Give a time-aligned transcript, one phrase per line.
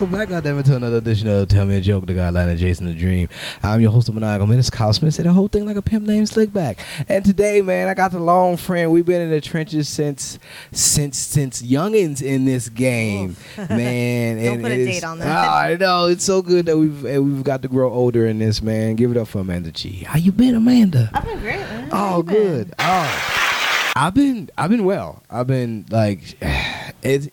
[0.00, 2.86] Welcome back, goddammit, to another edition of Tell Me a Joke, the guideline of Jason
[2.86, 3.28] the Dream.
[3.62, 6.06] I'm your host of Maniacal Menace, Kyle Smith, say the whole thing like a pimp
[6.06, 6.78] named Slickback.
[7.06, 8.90] And today, man, I got the long friend.
[8.92, 10.38] We've been in the trenches since,
[10.72, 13.36] since, since youngins in this game,
[13.68, 14.38] man.
[14.42, 15.46] Don't and put a date on that.
[15.46, 18.62] Oh, I know, it's so good that we've, we've got to grow older in this,
[18.62, 18.96] man.
[18.96, 20.04] Give it up for Amanda G.
[20.04, 21.10] How you been, Amanda?
[21.12, 21.90] I've been great, man.
[21.92, 22.34] Oh, you been?
[22.34, 22.74] good.
[22.78, 25.22] Oh, I've been I've been well.
[25.28, 26.38] I've been like
[27.02, 27.28] it's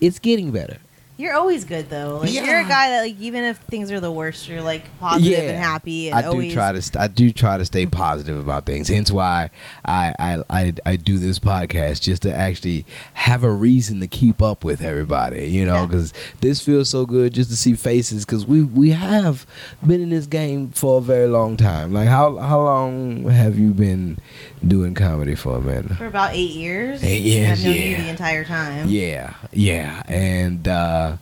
[0.00, 0.78] it's getting better.
[1.16, 2.18] You're always good though.
[2.18, 5.38] Like you're a guy that like even if things are the worst, you're like positive
[5.44, 8.36] and happy and I do always try to st- I do try to stay positive
[8.36, 8.88] about things.
[8.88, 9.50] Hence why
[9.84, 14.42] I, I I I do this podcast just to actually have a reason to keep
[14.42, 15.46] up with everybody.
[15.46, 15.86] You know, Yeah.
[15.86, 18.24] because this feels so good just to see faces.
[18.24, 19.46] Because we we have
[19.86, 21.92] been in this game for a very long time.
[21.92, 24.18] Like how how long have you been
[24.66, 25.94] doing comedy for, Amanda?
[25.94, 27.02] for about eight years.
[27.02, 28.02] Eight years, I've known you yeah.
[28.02, 28.88] the entire time.
[28.88, 31.16] Yeah, yeah, and uh,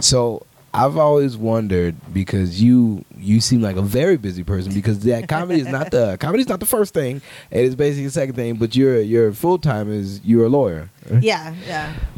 [0.00, 5.26] so I've always wondered because you you seem like a very busy person because that
[5.26, 7.22] comedy is not the comedy is not the first thing.
[7.50, 10.90] It is basically the second thing, but your your full time is you're a lawyer.
[11.20, 11.94] Yeah, yeah.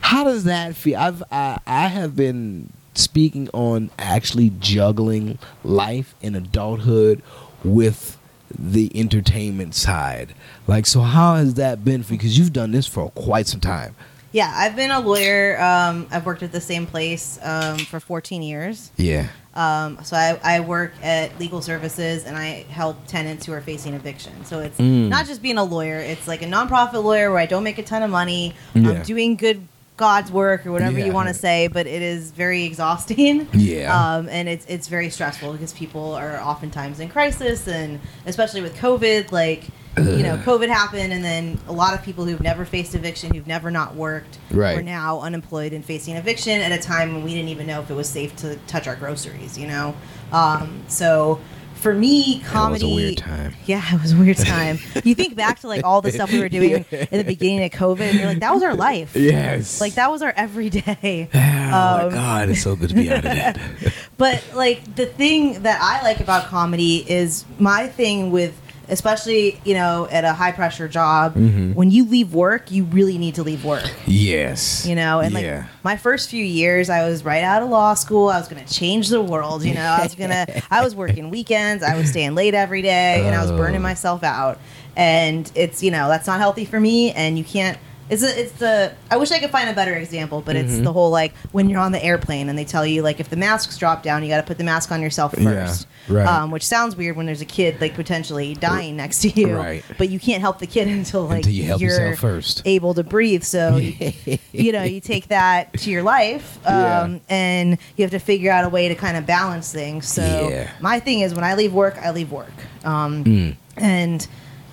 [0.00, 0.98] How does that feel?
[0.98, 7.22] I've I, I have been speaking on actually juggling life in adulthood
[7.62, 8.17] with
[8.56, 10.34] the entertainment side.
[10.66, 12.18] Like, so how has that been for you?
[12.18, 13.94] Because you've done this for quite some time.
[14.30, 15.58] Yeah, I've been a lawyer.
[15.60, 18.92] Um, I've worked at the same place um, for 14 years.
[18.96, 19.28] Yeah.
[19.54, 23.94] Um, so I, I work at legal services and I help tenants who are facing
[23.94, 24.44] eviction.
[24.44, 25.08] So it's Mm.
[25.08, 27.82] not just being a lawyer; it's like a nonprofit lawyer where I don't make a
[27.82, 28.54] ton of money.
[28.74, 28.90] Yeah.
[28.90, 29.66] I'm doing good
[29.98, 31.04] God's work or whatever Yeah.
[31.06, 33.46] you want to say, but it is very exhausting.
[33.58, 33.92] Yeah.
[34.16, 38.74] Um, and it's it's very stressful because people are oftentimes in crisis, and especially with
[38.76, 39.64] COVID, like
[39.98, 43.48] you know, COVID happened, and then a lot of people who've never faced eviction, who've
[43.48, 44.76] never not worked, Right.
[44.76, 47.90] were now unemployed and facing eviction at a time when we didn't even know if
[47.90, 49.58] it was safe to touch our groceries.
[49.58, 49.94] You know,
[50.32, 51.40] um, so.
[51.78, 52.80] For me, comedy.
[52.80, 53.54] That was a weird time.
[53.66, 54.78] Yeah, it was a weird time.
[55.04, 57.70] you think back to like all the stuff we were doing in the beginning of
[57.70, 59.14] COVID, and you're like, that was our life.
[59.14, 59.80] Yes.
[59.80, 61.28] Like that was our everyday.
[61.68, 63.60] Oh my Um, God, it's so good to be out of that.
[64.16, 69.74] But like the thing that I like about comedy is my thing with especially, you
[69.74, 71.74] know, at a high pressure job, Mhm.
[71.74, 73.88] when you leave work, you really need to leave work.
[74.06, 74.86] yes.
[74.86, 75.56] You know, and yeah.
[75.56, 78.28] like my first few years, I was right out of law school.
[78.28, 79.64] I was going to change the world.
[79.64, 81.82] You know, I was going to, I was working weekends.
[81.84, 83.82] I was staying late every day and I was burning Oh.
[83.82, 84.58] myself out.
[84.96, 87.12] And it's, you know, that's not healthy for me.
[87.12, 87.78] And you can't,
[88.10, 90.84] it's, a, it's the, I wish I could find a better example, but it's Mhm.
[90.84, 93.36] the whole like when you're on the airplane and they tell you, like, if the
[93.36, 95.86] masks drop down, you got to put the mask on yourself first.
[96.08, 96.26] Yeah, right.
[96.26, 99.54] Um, which sounds weird when there's a kid, like, potentially dying next to you.
[99.56, 99.84] Right.
[99.98, 102.62] But you can't help the kid until, like, Until you help you're yourself first.
[102.64, 103.42] able to breathe.
[103.42, 103.76] So,
[104.52, 106.72] you know, you take that to your life, um,
[107.14, 107.18] Yeah.
[107.28, 110.08] and you have to figure out a way to kind of balance things.
[110.08, 110.70] So, Yeah.
[110.80, 112.52] my thing is when I leave work, I leave work,
[112.84, 113.56] um, Mm.
[113.76, 114.26] and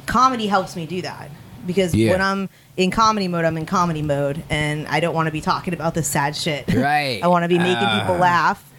[0.05, 1.29] comedy helps me do that
[1.65, 2.47] because when I'm
[2.77, 5.93] in comedy mode, I'm in comedy mode, and I don't want to be talking about
[5.93, 6.73] this sad shit.
[6.73, 7.19] Right.
[7.23, 8.19] I want to be making people Ah.
[8.19, 8.71] laugh.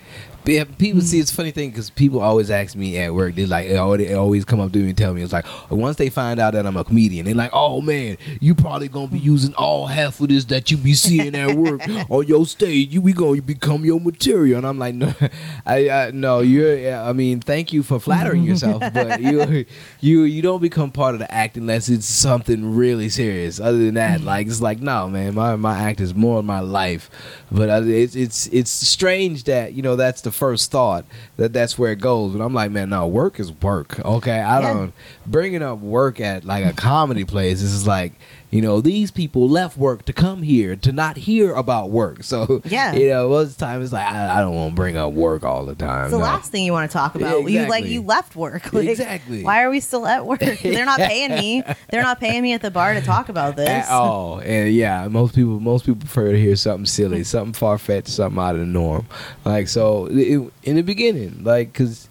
[0.46, 3.34] Yeah, people see it's a funny thing because people always ask me at work.
[3.34, 6.08] They like they always, come up to me and tell me it's like once they
[6.08, 9.54] find out that I'm a comedian, they're like, "Oh man, you probably gonna be using
[9.54, 12.94] all half of this that you be seeing at work on your stage.
[12.94, 15.12] You we gonna become your material." And I'm like, "No,
[15.66, 16.94] I, I no, you're.
[16.94, 19.64] I mean, thank you for flattering yourself, but you
[20.00, 23.58] you you don't become part of the act unless it's something really serious.
[23.58, 26.60] Other than that, like it's like no, man, my my act is more of my
[26.60, 27.10] life.
[27.50, 31.04] But uh, it's it's it's strange that you know that's the first thought
[31.36, 32.32] that that's where it goes.
[32.34, 33.98] But I'm like, man, no, work is work.
[34.04, 34.72] Okay, I Yeah.
[34.74, 34.92] don't
[35.26, 37.60] bringing up work at like a comedy place.
[37.60, 38.12] This is like.
[38.48, 42.22] You know, these people left work to come here to not hear about work.
[42.22, 42.94] So, Yeah.
[42.94, 45.12] you know, most of the time it's like, I, I don't want to bring up
[45.12, 46.04] work all the time.
[46.04, 46.24] It's the no.
[46.24, 47.50] last thing you want to talk about.
[47.50, 48.72] You like you left work.
[48.72, 49.42] Like, Exactly.
[49.42, 50.38] Why are we still at work?
[50.62, 51.64] They're not paying me.
[51.90, 53.68] They're not paying me at the bar to talk about this.
[53.68, 54.38] at all.
[54.38, 58.40] And yeah, most people most people prefer to hear something silly, something far fetched, something
[58.40, 59.06] out of the norm.
[59.44, 62.08] Like so, it, in the beginning, like because.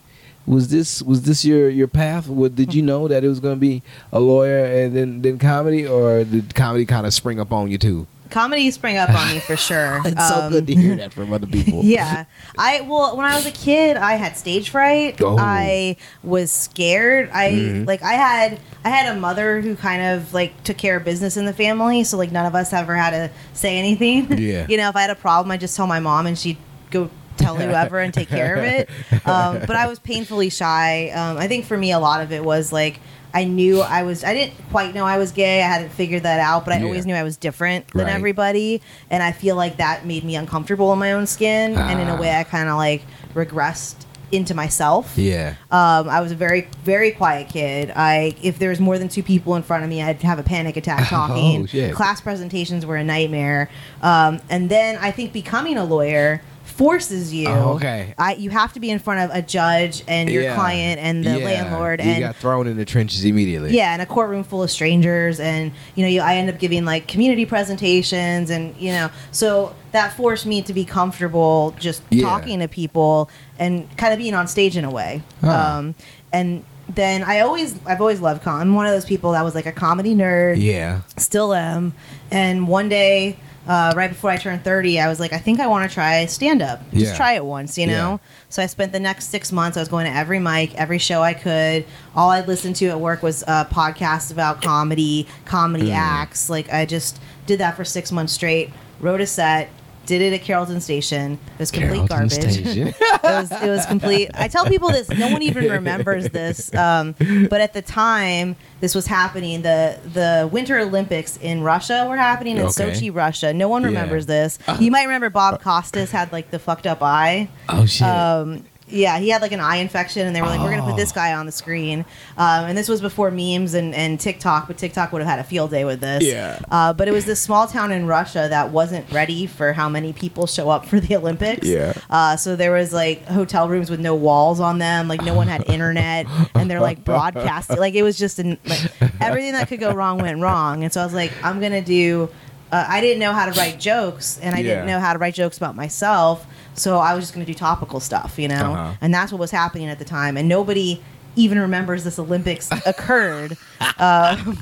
[0.48, 2.28] Was this was this your your path?
[2.28, 3.82] What, did you know that it was going to be
[4.14, 7.80] a lawyer and then then comedy, or did comedy kind of spring up on you
[7.80, 8.06] too?
[8.30, 10.02] Comedy sprang up on me for sure.
[10.06, 11.82] It's so Um, good to hear that from other people.
[11.84, 12.26] yeah
[12.60, 15.36] i well when i was a kid i had stage fright Oh.
[15.40, 17.88] i was scared i Mhm.
[17.88, 21.38] like i had i had a mother who kind of like took care of business
[21.38, 24.68] in the family so like none of us ever had to say anything Yeah.
[24.70, 26.58] you know if i had a problem i just tell my mom and she'd
[26.92, 28.90] go tell whoever and take care of it
[29.26, 32.44] um, but i was painfully shy um, i think for me a lot of it
[32.44, 33.00] was like
[33.34, 34.24] I knew I was.
[34.24, 35.62] I didn't quite know I was gay.
[35.62, 36.86] I hadn't figured that out, but I Yeah.
[36.86, 38.16] always knew I was different than Right.
[38.16, 42.08] everybody, and I feel like that made me uncomfortable in my own skin, and in
[42.08, 42.18] a Ah.
[42.18, 43.02] way, I kind of like
[43.34, 43.96] regressed
[44.32, 45.18] into myself.
[45.18, 45.56] Yeah.
[45.70, 47.92] Um, I was a very, very quiet kid.
[47.94, 50.44] I, if there was more than two people in front of me, I'd have a
[50.44, 51.68] panic attack talking.
[51.74, 51.92] Oh.
[51.94, 53.70] Class presentations were a nightmare.
[54.02, 56.42] Um, and then I think becoming a lawyer
[56.76, 57.48] forces you.
[57.48, 58.14] Oh, okay.
[58.18, 60.56] I, you have to be in front of a judge and your Yeah.
[60.56, 61.46] client and the Yeah.
[61.46, 63.74] landlord You and got thrown in the trenches immediately.
[63.76, 66.84] yeah, in a courtroom full of strangers, and you know, you, I end up giving
[66.84, 72.26] like community presentations, and you know, so that forced me to be comfortable just Yeah.
[72.26, 75.22] talking to people and kind of being on stage in a way.
[75.42, 75.52] Huh.
[75.78, 75.96] Um,
[76.34, 76.64] and
[76.94, 78.60] then I always, I've always loved com.
[78.60, 81.00] I'm one of those people that was like a comedy nerd, Yeah.
[81.18, 81.94] still am.
[82.32, 83.38] And one day,
[83.68, 86.26] uh, right before I turned 30, I was like, I think I want to try
[86.28, 86.82] stand up.
[86.92, 87.16] Just Yeah.
[87.18, 88.12] try it once, you know?
[88.22, 88.28] Yeah.
[88.50, 91.22] So I spent the next six months, I was going to every mic, every show
[91.24, 91.86] I could.
[92.16, 95.96] All I'd listen to at work was uh, podcasts about comedy, comedy Mm.
[95.96, 96.50] acts.
[96.50, 99.70] Like, I just did that for six months straight, wrote a set.
[100.06, 101.34] Did it at Carrollton Station.
[101.34, 102.68] It was complete Carrollton garbage.
[102.98, 104.30] It was it was complete.
[104.36, 105.10] I tell people this.
[105.10, 106.74] No one even remembers this.
[106.76, 107.16] Um,
[107.50, 112.58] but at the time this was happening, the the Winter Olympics in Russia were happening
[112.58, 112.92] in Okay.
[112.92, 113.52] Sochi, Russia.
[113.54, 113.88] No one Yeah.
[113.88, 114.60] remembers this.
[114.80, 117.50] You might remember Bob Costas had like the fucked up eye.
[117.70, 118.08] Oh shit.
[118.08, 120.96] Um, yeah, he had like an eye infection, and they were like, "We're gonna put
[120.96, 121.16] this Oh.
[121.16, 122.06] guy on the screen."
[122.38, 125.44] Um, and this was before memes and, and TikTok, but TikTok would have had a
[125.44, 126.24] field day with this.
[126.24, 126.60] Yeah.
[126.70, 130.14] Uh, but it was this small town in Russia that wasn't ready for how many
[130.14, 131.68] people show up for the Olympics.
[131.68, 131.94] Yeah.
[132.10, 135.48] Uh, so there was like hotel rooms with no walls on them, like no one
[135.48, 137.78] had internet, and they're like broadcasting.
[137.78, 138.82] Like it was just an, like
[139.20, 140.84] everything that could go wrong went wrong.
[140.84, 142.30] And so I was like, I'm gonna do.
[142.72, 145.34] Uh, I didn't know how to write jokes, and I didn't know how to write
[145.36, 146.46] jokes about myself.
[146.76, 148.74] So I was just going to do topical stuff, you know?
[148.74, 148.94] Uh-huh.
[149.02, 150.38] And that's what was happening at the time.
[150.38, 151.02] And nobody
[151.38, 153.58] even remembers this Olympics occurred.
[153.98, 154.58] Um,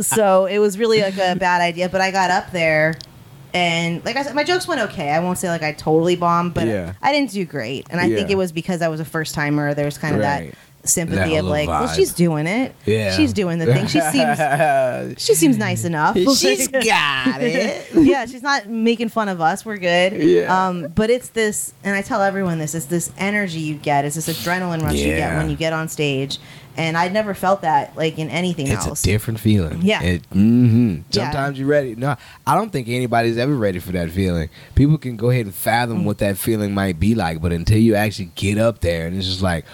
[0.00, 1.88] so it was really like a bad idea.
[1.88, 2.94] But I got up there.
[3.54, 5.10] And like I said, my jokes went okay.
[5.10, 6.94] I won't say like I totally bombed, but Yeah.
[7.02, 7.86] I didn't do great.
[7.90, 9.74] And I think it was because I was a first timer.
[9.74, 10.52] There was kind of Right.
[10.52, 12.74] that sympathy of like, well, she's doing it.
[12.86, 13.16] Yeah.
[13.16, 13.86] she's doing the thing.
[13.86, 16.16] She seems she seems nice enough.
[16.16, 16.82] she's got
[17.42, 17.86] it.
[17.94, 19.64] yeah, she's not making fun of us.
[19.64, 20.14] We're good.
[20.14, 20.66] Yeah.
[20.66, 24.04] Um, but it's this, and I tell everyone this: it's this energy you get.
[24.04, 26.38] It's this adrenaline rush you get when you get on stage,
[26.76, 29.00] and I'd never felt that like in anything It's else.
[29.00, 29.82] It's a different feeling.
[29.82, 30.02] Yeah.
[30.02, 31.02] It, mm-hmm.
[31.10, 31.30] Yeah.
[31.30, 31.94] Sometimes you're ready.
[31.94, 34.48] No, I don't think anybody's ever ready for that feeling.
[34.74, 37.94] People can go ahead and fathom what that feeling might be like, but until you
[37.94, 39.64] actually get up there and it's just like,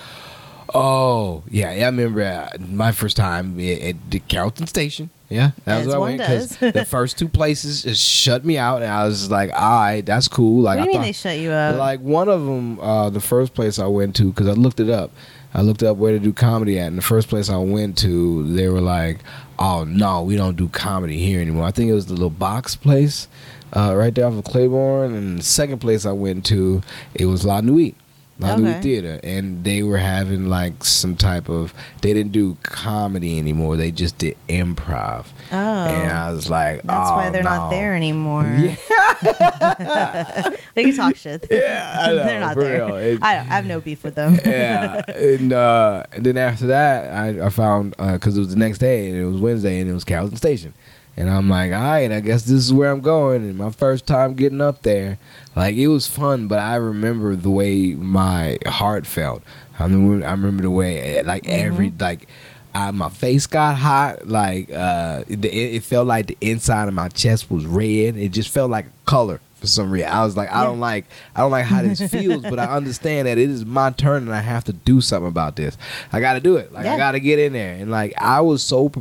[0.75, 1.85] oh yeah, yeah.
[1.85, 5.11] I remember uh, my first time at, at the Carrollton Station.
[5.31, 6.73] Yeah, that As was where I went 'cause does.
[6.73, 10.27] the first two places just shut me out, and I was like, all right, that's
[10.27, 10.63] cool.
[10.63, 11.79] Like what do you I mean thought, they shut you up?
[11.79, 14.89] like one of them, uh, the first place I went to, because I looked it
[14.89, 15.11] up.
[15.53, 18.55] I looked up where to do comedy at, and the first place I went to,
[18.55, 19.19] they were like,
[19.59, 22.75] "Oh no, we don't do comedy here anymore." I think it was the little box
[22.77, 23.29] place,
[23.75, 25.15] uh, right there off of Claiborne.
[25.15, 26.81] And the second place I went to,
[27.15, 27.95] it was La Nuit.
[28.41, 28.81] Nuit Okay.
[28.81, 31.75] Theater, and they were having like some type of.
[32.03, 33.77] They didn't do comedy anymore.
[33.77, 37.95] They just did improv, oh, and I was like, that's "Oh, why they're not there
[37.95, 38.45] anymore.
[39.23, 40.51] Yeah.
[40.75, 41.47] they can talk shit.
[41.51, 42.89] Yeah, know, they're not there.
[43.01, 44.39] It- I, I have no beef with them.
[44.45, 48.79] yeah, and, uh, and then after that, I, I found because it was the next
[48.79, 50.75] day and it was Wednesday and it was Carrollton Station,
[51.19, 53.43] and I'm like, all right, I guess this is where I'm going.
[53.43, 55.19] And my first time getting up there,
[55.57, 59.43] like it was fun, but I remember the way my heart felt.
[59.81, 62.29] I remember, I remember the way like every like.
[62.75, 67.09] I, my face got hot, like uh, it, it felt like the inside of my
[67.09, 68.17] chest was red.
[68.17, 70.09] It just felt like a color for some reason.
[70.09, 73.27] I was like, I don't like, I don't like how this feels, but I understand
[73.27, 75.77] that it is my turn and I have to do something about this.
[76.13, 76.73] I got to do it.
[76.73, 77.75] Like I got to get in there.
[77.75, 78.93] And like I was so,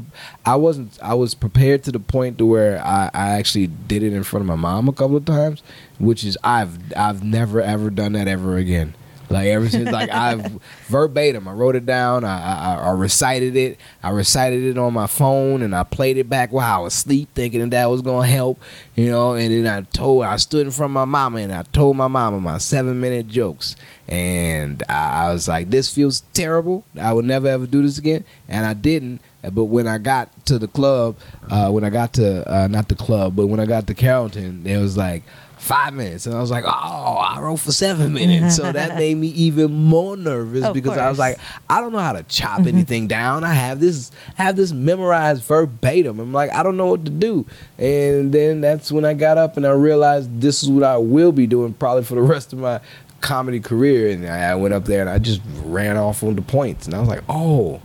[0.46, 4.14] I wasn't, I was prepared to the point to where I, I actually did it
[4.14, 5.62] in front of my mom a couple of times,
[6.00, 8.96] which is I've, I've never ever done that ever again.
[9.30, 10.52] Like ever since, like I've
[10.88, 12.24] verbatim, I wrote it down.
[12.24, 13.78] I, I I recited it.
[14.02, 17.30] I recited it on my phone, and I played it back while I was asleep,
[17.34, 18.60] thinking that that was gonna help,
[18.96, 19.34] you know.
[19.34, 22.08] And then I told, I stood in front of my mama, and I told my
[22.08, 23.76] mama my seven minute jokes,
[24.08, 26.86] and I, I was like, "This feels terrible.
[27.00, 29.20] I would never ever do this again," and I didn't.
[29.54, 31.16] But when I got to the club,
[31.50, 34.66] uh, when I got to uh, not the club, but when I got to Carrollton,
[34.66, 35.24] it was like
[35.68, 39.16] five minutes, and I was like, "Oh, I wrote for seven minutes," so that made
[39.16, 41.38] me even more nervous because I was like,
[41.70, 42.70] "I don't know how to chop mm-hmm.
[42.70, 43.44] anything down.
[43.44, 46.20] I have this have this memorized verbatim.
[46.20, 47.46] I'm like, I don't know what to do."
[47.78, 51.32] And then that's when I got up and I realized this is what I will
[51.32, 52.80] be doing probably for the rest of my
[53.22, 54.10] comedy career.
[54.12, 57.00] And I went up there and I just ran off on the points, and I
[57.00, 57.82] was like, "Oh."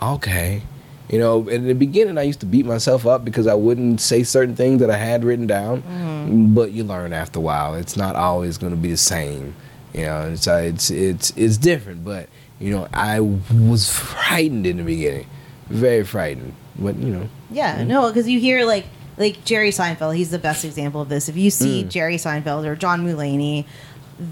[0.00, 0.62] okay.
[1.10, 4.22] You know, in the beginning, I used to beat myself up because I wouldn't say
[4.22, 5.82] certain things that I had written down.
[5.82, 6.54] Mm-hmm.
[6.54, 7.74] But you learn after a while.
[7.74, 9.54] It's not always going to be the same.
[9.94, 12.04] You know, it's uh, it's it's it's different.
[12.04, 12.28] But
[12.60, 15.26] you know, I was frightened in the beginning,
[15.68, 16.52] very frightened.
[16.78, 18.84] But you know, Yeah, no, because you hear like
[19.16, 20.14] like Jerry Seinfeld.
[20.14, 21.28] He's the best example of this.
[21.30, 21.88] If you see Mm.
[21.88, 23.64] Jerry Seinfeld or John Mulaney,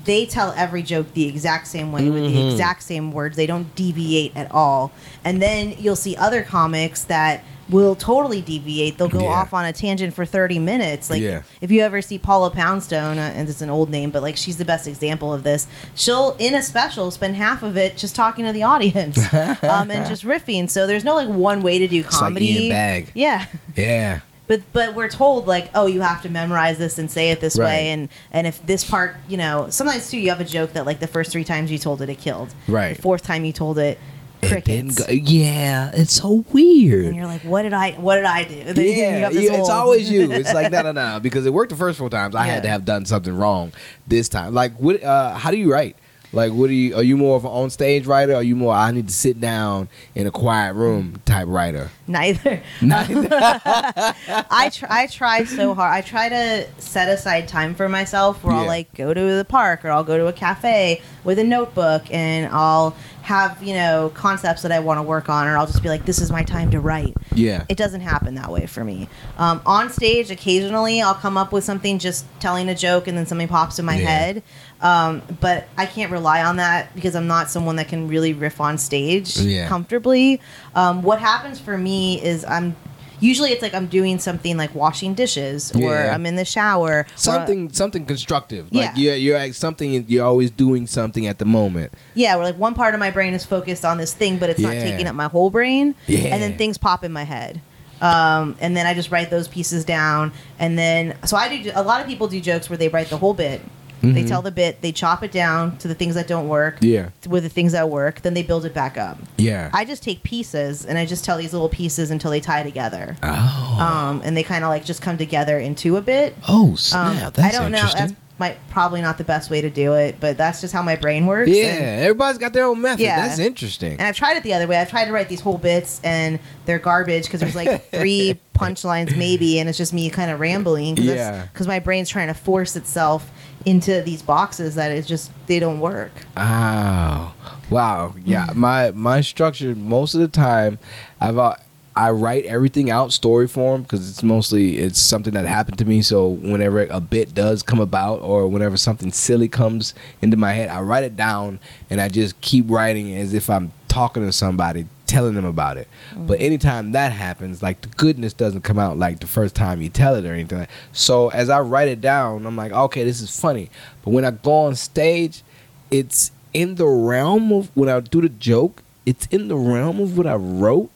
[0.05, 2.53] they tell every joke the exact same way with the Mhm.
[2.53, 3.37] exact same words.
[3.37, 4.91] They don't deviate at all.
[5.25, 8.97] And then you'll see other comics that will totally deviate.
[8.97, 9.27] They'll go Yeah.
[9.41, 11.11] off on a tangent for 30 minutes.
[11.11, 11.41] Like Yeah.
[11.61, 14.57] if you ever see Paula Poundstone, uh, and it's an old name, but like she's
[14.57, 15.67] the best example of this.
[15.97, 19.19] She'll in a special spend half of it just talking to the audience
[19.63, 20.71] um, and just riffing.
[20.71, 22.67] So there's no like one way to do like comedy.
[22.67, 23.07] Ian Bagg.
[23.15, 23.47] Yeah.
[23.77, 27.41] yeah, But but we're told like, oh, you have to memorize this and say it
[27.41, 27.65] this Right.
[27.67, 30.87] way, and and if this part, you know, sometimes too, you have a joke that
[30.87, 32.55] like the first three times you told it, it killed.
[32.69, 32.95] Right.
[32.97, 33.99] The fourth time you told it,
[34.43, 35.05] It crickets.
[35.05, 37.07] go- yeah, it's so weird.
[37.07, 38.55] and you're like, what did I what did I do?
[38.55, 40.31] And then you Yeah, yeah, it's always you.
[40.31, 42.35] It's like no, no, no, because it worked the first four times.
[42.37, 42.53] I Yeah.
[42.55, 43.73] had to have done something wrong
[44.07, 44.55] this time.
[44.55, 45.03] Like, what?
[45.03, 45.97] Uh, how do you write?
[46.37, 46.95] Like, what are you?
[46.95, 48.35] Are you more of an on stage writer?
[48.35, 48.75] Or are you more?
[48.75, 51.91] I need to sit down in a quiet room type writer.
[52.07, 52.63] Neither.
[52.83, 55.95] I try, I try so hard.
[55.95, 59.83] I try to set aside time for myself where I'll like go to the park
[59.83, 62.95] or I'll go to a cafe with a notebook and I'll
[63.27, 66.05] have, you know, concepts that I want to work on or I'll just be like
[66.05, 67.13] this is my time to write.
[67.35, 69.09] Yeah, It doesn't happen that way for me.
[69.37, 73.27] Um, on stage, occasionally I'll come up with something just telling a joke and then
[73.27, 74.07] something pops in my Yeah.
[74.09, 74.43] head.
[74.81, 78.61] Um, but I can't rely on that because I'm not someone that can really riff
[78.61, 79.67] on stage Yeah.
[79.67, 80.41] comfortably.
[80.77, 82.77] Um, what happens for me is I'm
[83.21, 86.15] usually it's like I'm doing something like washing dishes or Yeah.
[86.15, 86.91] I'm in the shower.
[87.01, 88.73] or- something something constructive.
[88.73, 88.97] Like Yeah.
[88.97, 90.05] you're you're like something.
[90.09, 91.93] You're always doing something at the moment.
[92.15, 94.61] yeah, where like one part of my brain is focused on this thing, but it's
[94.61, 95.95] not taking up my whole brain.
[96.07, 96.35] Yeah.
[96.35, 97.61] And then things pop in my head.
[98.01, 100.33] Um, and then I just write those pieces down.
[100.59, 103.17] And then, so I do, a lot of people do jokes where they write the
[103.17, 103.63] whole bit.
[104.03, 104.29] They Mhm.
[104.29, 107.43] tell the bit, they chop it down to the things that don't work, Yeah, with
[107.43, 109.19] the things that work, then they build it back up.
[109.39, 109.71] yeah.
[109.73, 113.17] I just take pieces and I just tell these little pieces until they tie together.
[113.23, 116.37] oh, Um, and they kind of like just come together into a bit.
[116.49, 117.17] oh Um!
[117.17, 117.89] That's I don't know.
[117.97, 120.95] That's might probably not the best way to do it, but that's just how my
[120.95, 121.49] brain works.
[121.51, 123.01] yeah, and- everybody's got their own method.
[123.03, 123.27] Yeah.
[123.27, 123.93] That's interesting.
[123.93, 124.77] And I've tried it the other way.
[124.77, 129.17] I've tried to write these whole bits, and they're garbage because there's like three punchlines
[129.17, 130.97] maybe, and it's just me kind of rambling.
[130.97, 131.47] Cause Yeah.
[131.51, 133.31] Because my brain's trying to force itself
[133.67, 136.13] into these boxes that it's just they don't work.
[136.37, 137.35] Oh,
[137.69, 138.15] wow.
[138.25, 140.79] Yeah, my my structure most of the time,
[141.21, 141.57] I've uh,
[141.97, 146.01] I write everything out story form because it's mostly it's something that happened to me.
[146.01, 150.69] So whenever a bit does come about or whenever something silly comes into my head,
[150.69, 151.59] I write it down
[151.91, 155.89] and I just keep writing as if I'm talking to somebody, telling them about it.
[156.17, 156.43] But mm.
[156.43, 160.15] anytime that happens, like the goodness doesn't come out like the first time you tell
[160.15, 160.59] it or anything.
[160.59, 163.71] Like, so as I write it down, I'm like, okay, this is funny.
[164.03, 165.43] But when I go on stage,
[165.91, 168.83] it's in the realm of when I do the joke.
[169.05, 170.91] It's in the realm of what I wrote,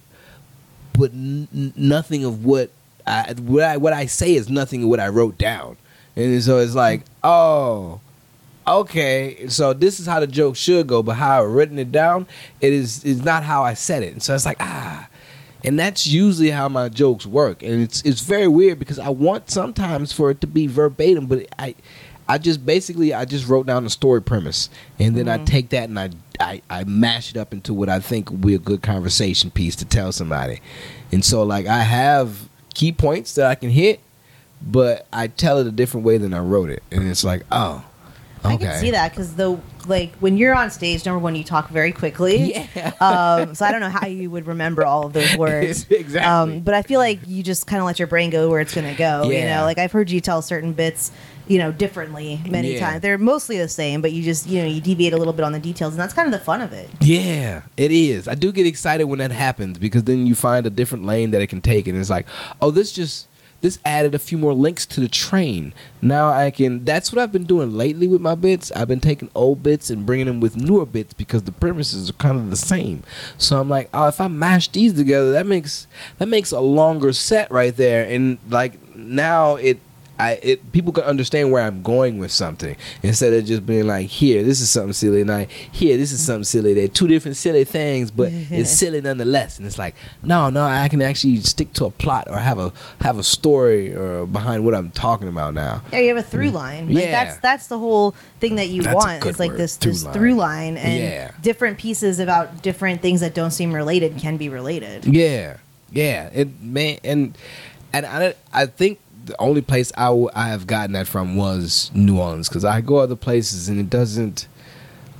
[0.93, 2.71] but n- nothing of what
[3.07, 5.77] I what I what I say is nothing of what I wrote down.
[6.17, 8.01] And so it's like, oh,
[8.79, 9.49] okay.
[9.49, 12.27] So this is how the joke should go, but how I've written it down,
[12.61, 14.13] it is is not how I said it.
[14.13, 15.09] And so it's like, ah.
[15.63, 17.63] And that's usually how my jokes work.
[17.63, 21.47] And it's it's very weird because I want sometimes for it to be verbatim, but
[21.59, 21.75] I
[22.29, 25.89] I just basically I just wrote down the story premise and then I take that
[25.89, 28.83] and I, I I mash it up into what I think will be a good
[28.83, 30.61] conversation piece to tell somebody.
[31.11, 33.99] And so like I have key points that I can hit,
[34.63, 36.83] but I tell it a different way than I wrote it.
[36.93, 37.85] And it's like, oh,
[38.45, 38.55] okay.
[38.55, 41.69] I can see that because the like when you're on stage, number one, you talk
[41.71, 42.53] very quickly.
[42.55, 42.93] Yeah.
[43.01, 45.87] Um, so I don't know how you would remember all of those words.
[45.91, 46.21] Exactly.
[46.55, 48.75] Um, but I feel like you just kind of let your brain go where it's
[48.75, 49.29] going to go.
[49.31, 51.11] You know, like I've heard you tell certain bits,
[51.49, 52.81] you know, differently many Yeah.
[52.81, 53.01] times.
[53.03, 55.53] They're mostly the same, but you just you know you deviate a little bit on
[55.53, 56.89] the details, and that's kind of the fun of it.
[57.01, 58.29] Yeah, it is.
[58.29, 61.41] I do get excited when that happens because then you find a different lane that
[61.43, 62.27] it can take, and it's like,
[62.61, 63.27] oh, this just
[63.61, 65.75] this added a few more links to the train.
[66.01, 66.85] Now I can.
[66.85, 68.73] That's what I've been doing lately with my bits.
[68.73, 72.15] I've been taking old bits and bringing them with newer bits because the premises are
[72.15, 73.03] kind of the same.
[73.37, 75.87] So I'm like, oh, if I mash these together, that makes
[76.19, 79.79] that makes a longer set right there, and like now it.
[80.21, 84.07] I it people can understand where I'm going with something instead of just being like,
[84.09, 86.75] here, this is something silly, and I here, this is something silly.
[86.75, 89.59] They're two different silly things, but it's silly nonetheless.
[89.59, 92.73] And it's like, no, no, I can actually stick to a plot or have a
[93.01, 95.83] have a story or behind what I'm talking about now.
[95.93, 96.93] Yeah, you have a through line.
[96.95, 97.25] Like Yeah.
[97.25, 99.25] that's that's the whole thing that you That's want.
[99.27, 100.15] It's like word, this through this line.
[100.15, 101.31] through line and Yeah.
[101.43, 105.05] different pieces about different things that don't seem related can be related.
[105.07, 105.57] Yeah,
[105.93, 107.37] yeah, it man, and
[107.93, 112.49] and I I think the only place I, have gotten that from was New Orleans
[112.49, 114.49] because I go other places and it doesn't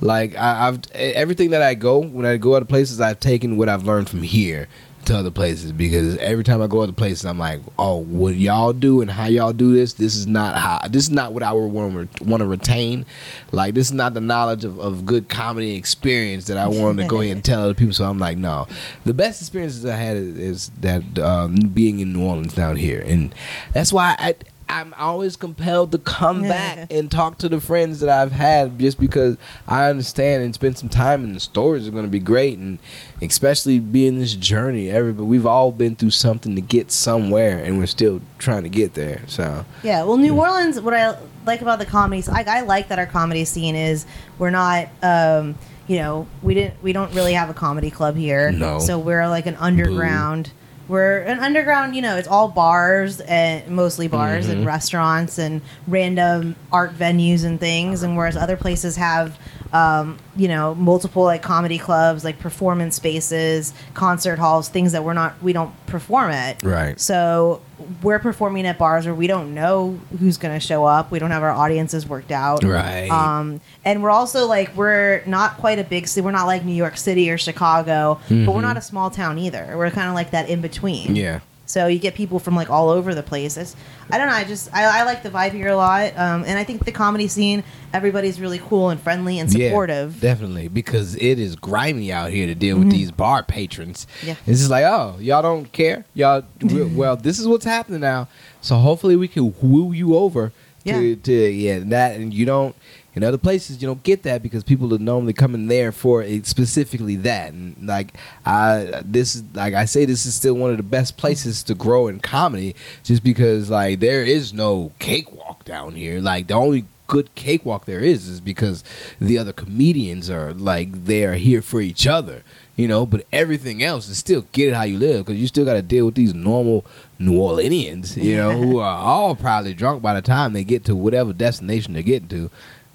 [0.01, 3.69] like I, I've everything that I go when I go other places I've taken what
[3.69, 4.67] I've learned from here
[5.05, 8.73] to other places because every time I go other places I'm like oh what y'all
[8.73, 11.53] do and how y'all do this this is not how this is not what I
[11.53, 13.05] would want to want to retain.
[13.51, 17.05] Like this is not the knowledge of, of good comedy experience that I want to
[17.05, 17.93] go ahead and tell other people.
[17.93, 18.67] So I'm like no.
[19.05, 23.01] The best experiences I had is, is that um, being in New Orleans down here.
[23.05, 23.33] And
[23.73, 24.35] that's why I
[24.71, 28.99] I'm always compelled to come back and talk to the friends that I've had just
[28.99, 29.37] because
[29.67, 32.79] I understand and spend some time and the stories are going to be great and
[33.21, 37.85] especially being this journey everybody we've all been through something to get somewhere and we're
[37.85, 40.79] still trying to get there so Yeah, well, New Orleans.
[40.79, 44.05] What I like about the comedies, I, I like that our comedy scene is
[44.39, 45.55] we're not, um,
[45.87, 48.51] you know, we didn't, we don't really have a comedy club here.
[48.51, 48.79] No.
[48.79, 50.51] So we're like an underground.
[50.91, 51.95] We're an underground.
[51.95, 54.57] You know, it's all bars and mostly bars Mm-hmm.
[54.57, 58.03] and restaurants and random art venues and things.
[58.03, 59.39] And whereas other places have.
[59.73, 65.13] Um, you know, multiple like comedy clubs, like performance spaces, concert halls, things that we're
[65.13, 66.61] not, we don't perform at.
[66.61, 66.99] Right.
[66.99, 67.61] So
[68.03, 71.09] we're performing at bars where we don't know who's going to show up.
[71.09, 72.63] We don't have our audiences worked out.
[72.63, 73.09] Right.
[73.09, 76.23] Um, and we're also like we're not quite a big city.
[76.23, 79.73] We're not like New York City or Chicago, but we're not a small town either.
[79.77, 81.07] We're kind of like that in between.
[81.07, 81.15] Mm-hmm.
[81.15, 81.39] yeah
[81.71, 83.55] So you get people from like all over the place.
[83.55, 83.75] It's,
[84.09, 84.33] I don't know.
[84.33, 86.91] I just I, I like the vibe here a lot, um, and I think the
[86.91, 87.63] comedy scene.
[87.93, 90.15] Everybody's really cool and friendly and supportive.
[90.15, 94.07] Yeah, definitely, because it is grimy out here to deal with these bar patrons.
[94.19, 94.27] Mm-hmm.
[94.27, 94.35] Yeah.
[94.47, 96.05] It's just like, oh, y'all don't care.
[96.13, 98.27] Y'all, well, this is what's happening now.
[98.61, 100.49] So hopefully we can woo you over
[100.85, 101.15] to, Yeah.
[101.15, 102.75] to yeah, that, and you don't.
[103.13, 106.45] In other places, you don't get that because people are normally coming there for it,
[106.45, 107.51] specifically that.
[107.51, 108.13] And like,
[108.45, 111.75] I this is like I say, this is still one of the best places to
[111.75, 116.21] grow in comedy, just because like there is no cakewalk down here.
[116.21, 118.85] Like the only good cakewalk there is is because
[119.19, 122.41] the other comedians are like they are here for each other
[122.77, 125.65] you know but everything else is still get it how you live because you still
[125.65, 126.85] got to deal with these normal
[127.19, 130.95] new orleanians you know who are all probably drunk by the time they get to
[130.95, 132.49] whatever destination they're getting to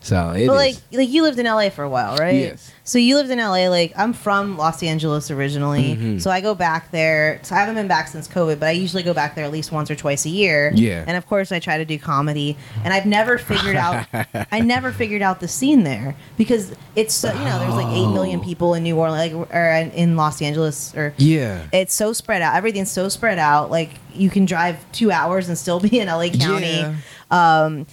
[0.07, 2.35] so it is But like, like you lived in LA for a while, right?
[2.35, 2.71] Yes.
[2.85, 3.69] So you lived in LA.
[3.69, 6.21] Like, I'm from Los Angeles originally, Mhm.
[6.23, 7.41] so I go back there.
[7.43, 9.73] So I haven't been back since COVID, but I usually go back there at least
[9.73, 10.71] once or twice a year.
[10.75, 11.03] Yeah.
[11.07, 14.07] And of course, I try to do comedy, and I've never figured out.
[14.53, 18.07] I never figured out the scene there because it's so, you know there's like eight
[18.13, 22.13] million people in New Orleans, like or in- in Los Angeles, or yeah it's so
[22.13, 22.55] spread out.
[22.55, 23.71] Everything's so spread out.
[23.73, 26.77] Like you can drive two hours and still be in LA County.
[26.79, 26.95] Yeah.
[27.31, 27.87] Um,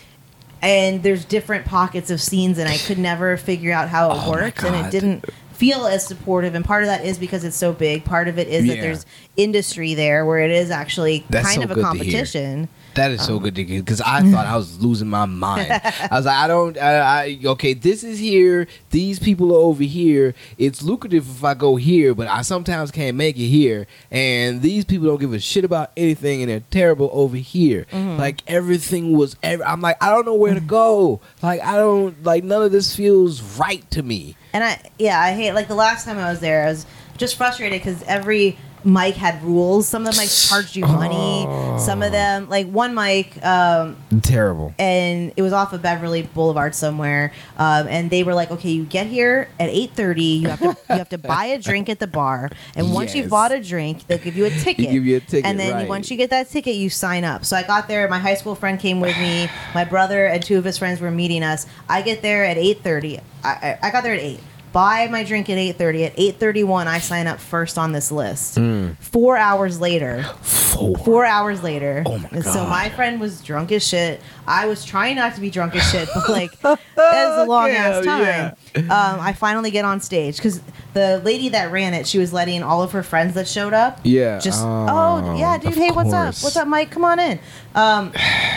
[0.64, 4.32] and there's different pockets of scenes, and I could never figure out how it Oh
[4.32, 6.56] worked, and it didn't feel as supportive.
[6.56, 8.06] And part of that is because it's so big.
[8.06, 9.06] Part of it is that there's
[9.38, 11.98] industry there where it is actually That's kind so of a good to hear.
[11.98, 12.70] competition.
[12.96, 13.44] That is so um.
[13.44, 15.72] good to get because I thought I was losing my mind.
[15.72, 18.68] I was like, I don't, I, I, okay, this is here.
[18.92, 20.36] These people are over here.
[20.58, 23.88] It's lucrative if I go here, but I sometimes can't make it here.
[24.12, 27.86] And these people don't give a shit about anything, and they're terrible over here.
[27.92, 28.20] Mm-hmm.
[28.20, 30.68] Like everything was, ev- I'm like, I don't know where to mm-hmm.
[30.68, 31.22] go.
[31.42, 34.36] Like I don't, like none of this feels right to me.
[34.54, 36.86] And I, yeah, I hate like the last time I was there, I was
[37.18, 39.88] just frustrated because every mic had rules.
[39.88, 41.46] Some of the mics charged you money.
[41.80, 44.74] Some of them, like one mic, um, Terrible.
[44.78, 47.32] and it was off of Beverly Boulevard somewhere.
[47.58, 50.24] Um, and they were like, "Okay, you get here at eight thirty.
[50.24, 53.30] You have to you have to buy a drink at the bar, and once you've
[53.30, 54.90] bought a drink, they'll give you a ticket.
[54.90, 55.90] give you a ticket, and then right.
[55.90, 57.46] once you get that ticket, you sign up.
[57.46, 58.08] So I got there.
[58.08, 59.50] My high school friend came with me.
[59.74, 61.66] My brother and two of his friends were meeting us.
[61.90, 63.20] I get there at eight thirty.
[63.44, 64.40] I, I, I got there at eight.
[64.74, 66.04] Buy my drink at eight thirty.
[66.04, 68.58] At eight thirty one, I sign up first on this list.
[68.58, 68.98] Mm.
[68.98, 70.98] Four hours later, Four.
[70.98, 72.02] four hours later.
[72.08, 74.20] Oh my and So my friend was drunk as shit.
[74.48, 77.70] I was trying not to be drunk as shit, but like that was a long
[77.70, 78.92] ass Yeah, time.
[78.92, 80.60] Um, I finally get on stage because
[80.94, 84.00] the lady that ran it, she was letting all of her friends that showed up.
[84.04, 84.40] Yeah.
[84.40, 85.76] Just Oh, oh yeah, dude.
[85.76, 86.34] Hey, what's up?
[86.44, 86.90] What's up, Mike?
[86.90, 87.40] Come on in.
[87.76, 88.12] Um,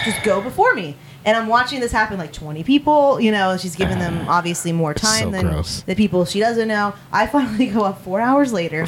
[0.07, 0.96] just go before me.
[1.27, 4.95] And I'm watching this happen like 20 people, you know, she's giving them obviously more
[4.95, 5.83] time So than gross.
[5.83, 6.95] the people she doesn't know.
[7.12, 8.87] I finally go up four hours later,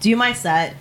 [0.00, 0.74] do my set.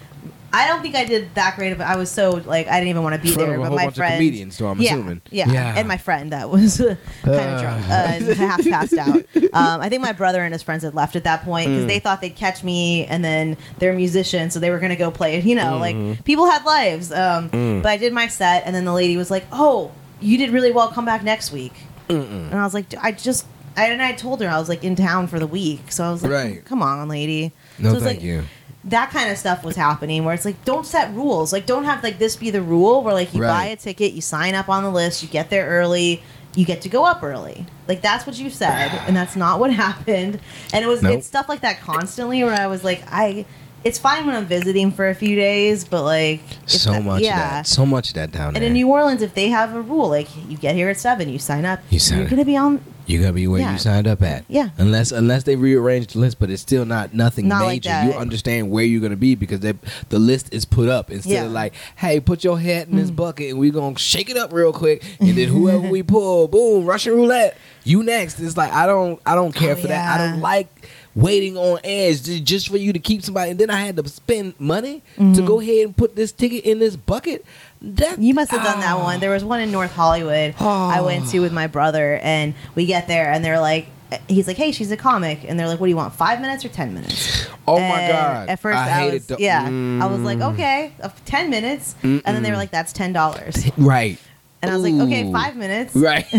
[0.54, 1.84] I don't think I did that great of it.
[1.84, 3.56] I was so like I didn't even want to be In front there.
[3.56, 5.22] of a but whole my bunch of friend, comedians, so I'm yeah, assuming.
[5.30, 5.74] Yeah, Yeah.
[5.78, 7.62] and my friend that was kind of Uh.
[7.62, 9.16] drunk, uh, and half passed out.
[9.54, 11.88] Um, I think my brother and his friends had left at that point because Mm.
[11.88, 15.40] they thought they'd catch me, and then they're musicians, so they were gonna go play.
[15.40, 16.08] You know, Mm-hmm.
[16.10, 17.12] like people had lives.
[17.14, 17.82] Um, Mm.
[17.82, 20.72] But I did my set, and then the lady was like, "Oh, you did really
[20.72, 20.88] well.
[20.90, 21.74] Come back next week."
[22.10, 23.46] And I was like, I just.
[23.78, 26.12] I, and I told her I was like in town for the week, so I
[26.12, 26.66] was like, Right.
[26.66, 28.44] "Come on, lady." No, so thank like, you.
[28.84, 32.04] that kind of stuff was happening where it's like don't set rules like don't have
[32.04, 34.84] like this be the rule where like you buy a ticket you sign up on
[34.84, 36.22] the list you get there early
[36.56, 39.72] you get to go up early like that's what you said and that's not what
[39.88, 40.40] happened
[40.74, 41.20] and it was Nope.
[41.20, 43.46] it's stuff like that constantly where i was like i
[43.84, 47.34] it's fine when i'm visiting for a few days but like So that- much yeah
[47.34, 47.68] of that.
[47.68, 48.64] So much of that down and there.
[48.64, 51.30] And in New Orleans, if they have a rule, like you get here at seven,
[51.30, 52.80] you sign up, You sign you're gonna be on.
[53.08, 53.74] you gotta be where Yeah.
[53.74, 54.46] you signed up at.
[54.48, 54.70] Yeah.
[54.78, 57.90] Unless unless they rearrange the list, but it's still not nothing Not like major.
[57.90, 58.06] that.
[58.06, 59.74] you understand where you're gonna be because they,
[60.10, 61.46] the list is put up instead Yeah.
[61.46, 63.16] of like, hey, put your head in this Mm.
[63.16, 66.86] bucket and we're gonna shake it up real quick, and then whoever we pull, boom,
[66.86, 68.40] Russian roulette, you next.
[68.40, 70.20] It's like I don't I don't care Oh, for that.
[70.20, 70.68] I don't like
[71.16, 74.54] waiting on edge just for you to keep somebody, and then I had to spend
[74.60, 75.46] money to Mhm.
[75.46, 77.44] go ahead and put this ticket in this bucket.
[77.82, 79.04] That You must have done that Ah.
[79.04, 79.20] one.
[79.20, 83.08] There was one in North Hollywood I went to with my brother, and we get
[83.08, 83.88] there, and they're like,
[84.28, 86.14] he's like, "Hey, she's a comic," and they're like, "What do you want?
[86.14, 88.50] Five minutes or ten minutes?" Oh my god!
[88.50, 90.54] At first, I, I, was the- yeah, I was like, Mm.
[90.54, 94.18] "Okay, uh, ten minutes," and then they were like, "That's ten dollars," Right.
[94.62, 96.26] and I was like, "Okay, five minutes." Right.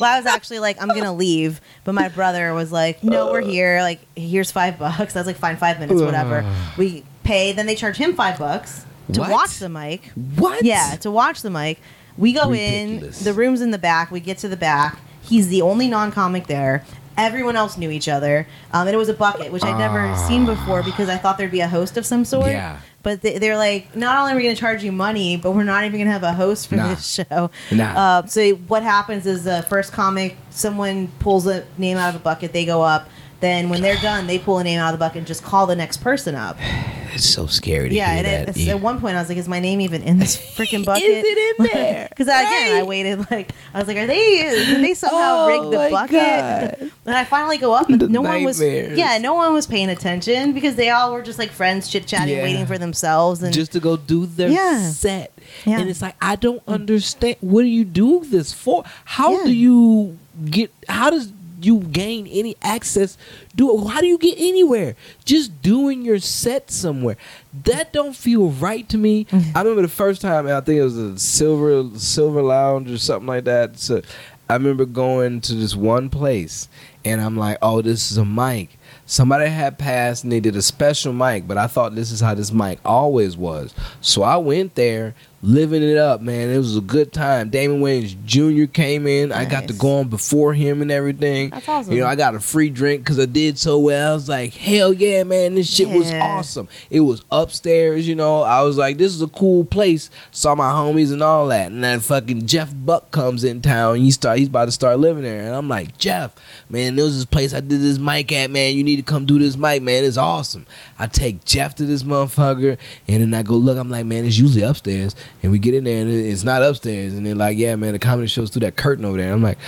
[0.00, 3.40] Well, I was actually like, I'm gonna leave, but my brother was like, No, we're
[3.42, 3.80] here.
[3.82, 5.14] Like, here's five bucks.
[5.16, 6.44] I was like, Fine, five minutes, whatever.
[6.78, 7.52] We pay.
[7.52, 9.30] Then they charge him five bucks to What?
[9.30, 10.06] watch the mic.
[10.36, 10.64] what?
[10.64, 11.80] Yeah, to watch the mic.
[12.16, 13.20] We go Ridiculous.
[13.20, 13.24] in.
[13.24, 14.10] The room's in the back.
[14.10, 14.98] We get to the back.
[15.22, 16.84] He's the only non-comic there.
[17.16, 20.46] Everyone else knew each other, um, and it was a bucket, which I'd never seen
[20.46, 22.48] before because I thought there'd be a host of some sort.
[22.50, 22.80] Yeah.
[23.02, 25.64] But they, they're like, not only are we going to charge you money, but we're
[25.64, 26.88] not even going to have a host for Nah.
[26.94, 27.50] this show.
[27.72, 28.18] Nah.
[28.18, 32.22] Uh, so what happens is the first comic, someone pulls a name out of a
[32.22, 33.08] bucket, they go up.
[33.40, 35.66] Then when they're done, they pull a name out of the bucket and just call
[35.66, 36.58] the next person up.
[37.12, 38.56] It's so scary to Yeah, hear and that.
[38.56, 38.74] it, Yeah.
[38.74, 41.02] at one point I was like, "Is my name even in this freaking bucket?
[41.02, 42.06] Is it in there?
[42.08, 44.36] Because again, I waited like I was like, "Are they?
[44.42, 46.90] Did they somehow Oh rig the bucket?" God.
[47.06, 48.62] And I finally go up, and The no one was.
[48.62, 52.36] Yeah, no one was paying attention because they all were just like friends chit chatting,
[52.36, 52.44] Yeah.
[52.44, 54.78] waiting for themselves, and just to go do their Yeah.
[54.90, 55.32] set.
[55.66, 55.80] Yeah.
[55.80, 58.84] And it's like I don't understand what do you do this for?
[59.04, 60.16] How do you
[60.48, 63.16] get how does you gain any access
[63.54, 64.96] do how do you get anywhere?
[65.24, 67.16] Just doing your set somewhere.
[67.64, 69.24] That don't feel right to me.
[69.24, 69.56] Mm-hmm.
[69.56, 73.26] i remember the first time i think it was a silver silver lounge or something
[73.26, 73.78] like that.
[73.78, 74.02] So
[74.48, 76.68] i remember going to this one place
[77.04, 78.76] and i'm like oh this is a mic.
[79.06, 82.34] Somebody had passed and they did a special mic but i thought this is how
[82.34, 83.74] this mic always was.
[84.00, 86.50] So i went there living it up man.
[86.50, 87.48] It was a good time.
[87.48, 89.32] Damon wayans jr came in.
[89.32, 91.50] I got to go on before him and everything.
[91.50, 91.94] That's awesome.
[91.94, 94.12] you know i got a free drink because i did so well.
[94.12, 96.68] I was like hell yeah man this shit was awesome.
[96.90, 98.42] It was upstairs you know.
[98.42, 100.10] I was like this is a cool place.
[100.30, 101.70] Saw my homies and all that.
[101.72, 103.96] And then fucking jeff buck comes in town.
[103.96, 105.40] And he start he's about to start living there.
[105.46, 106.34] And i'm like jeff
[106.68, 108.76] man there was this place i did this mic at man.
[108.76, 110.04] You need to come do this mic man.
[110.04, 110.66] It's awesome.
[110.98, 112.76] I take jeff to this motherfucker
[113.08, 113.78] and then i go look.
[113.78, 117.14] I'm like man it's usually upstairs and we get in there and it's not upstairs
[117.14, 119.58] and they're like yeah man the comedy show's through that curtain over there i'm like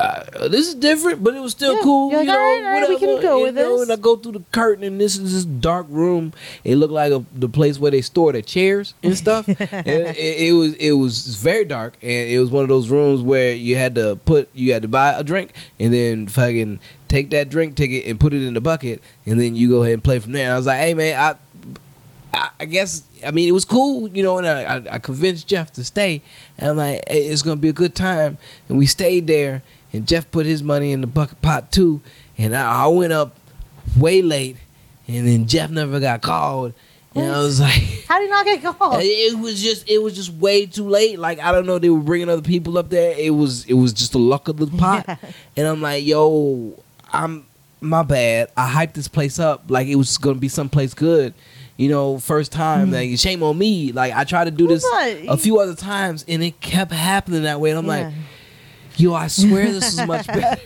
[0.00, 1.82] uh, this is different, but it was still Yeah.
[1.82, 2.10] cool.
[2.10, 3.82] You're you like, know, "All right, all right, we can go you with know, this."
[3.82, 6.32] And I go through the curtain, and this is this dark room.
[6.64, 9.46] It looked like a, the place where they store the chairs and stuff.
[9.48, 9.58] and
[10.16, 13.52] it, it was it was very dark, and it was one of those rooms where
[13.52, 17.50] you had to put you had to buy a drink, and then fucking take that
[17.50, 20.18] drink ticket and put it in the bucket, and then you go ahead and play
[20.18, 20.44] from there.
[20.46, 21.36] And I was like, hey man, I
[22.32, 25.46] I, I guess I mean it was cool, you know, and I, I, I convinced
[25.48, 26.22] Jeff to stay,
[26.58, 28.38] and I'm like, hey, it's gonna be a good time,
[28.68, 29.62] and we stayed there,
[29.92, 32.00] and Jeff put his money in the bucket pot too,
[32.38, 33.36] and I, I went up
[33.98, 34.56] way late,
[35.08, 36.72] and then Jeff never got called,
[37.14, 37.82] and I was like.
[38.08, 38.96] how did you not get called?
[39.00, 41.18] It was just it was just way too late.
[41.18, 43.14] Like I don't know, they were bringing other people up there.
[43.18, 45.16] It was it was just the luck of the pot, Yeah.
[45.56, 46.80] and I'm like, yo,
[47.12, 47.46] I'm
[47.80, 48.50] my bad.
[48.56, 51.34] I hyped this place up like it was gonna be someplace good.
[51.80, 53.90] You know, first time, like shame on me.
[53.92, 57.58] Like I tried to do this a few other times, and it kept happening that
[57.58, 57.70] way.
[57.70, 58.04] And I'm Yeah.
[58.04, 58.14] like,
[58.98, 60.60] yo, I swear this is much better.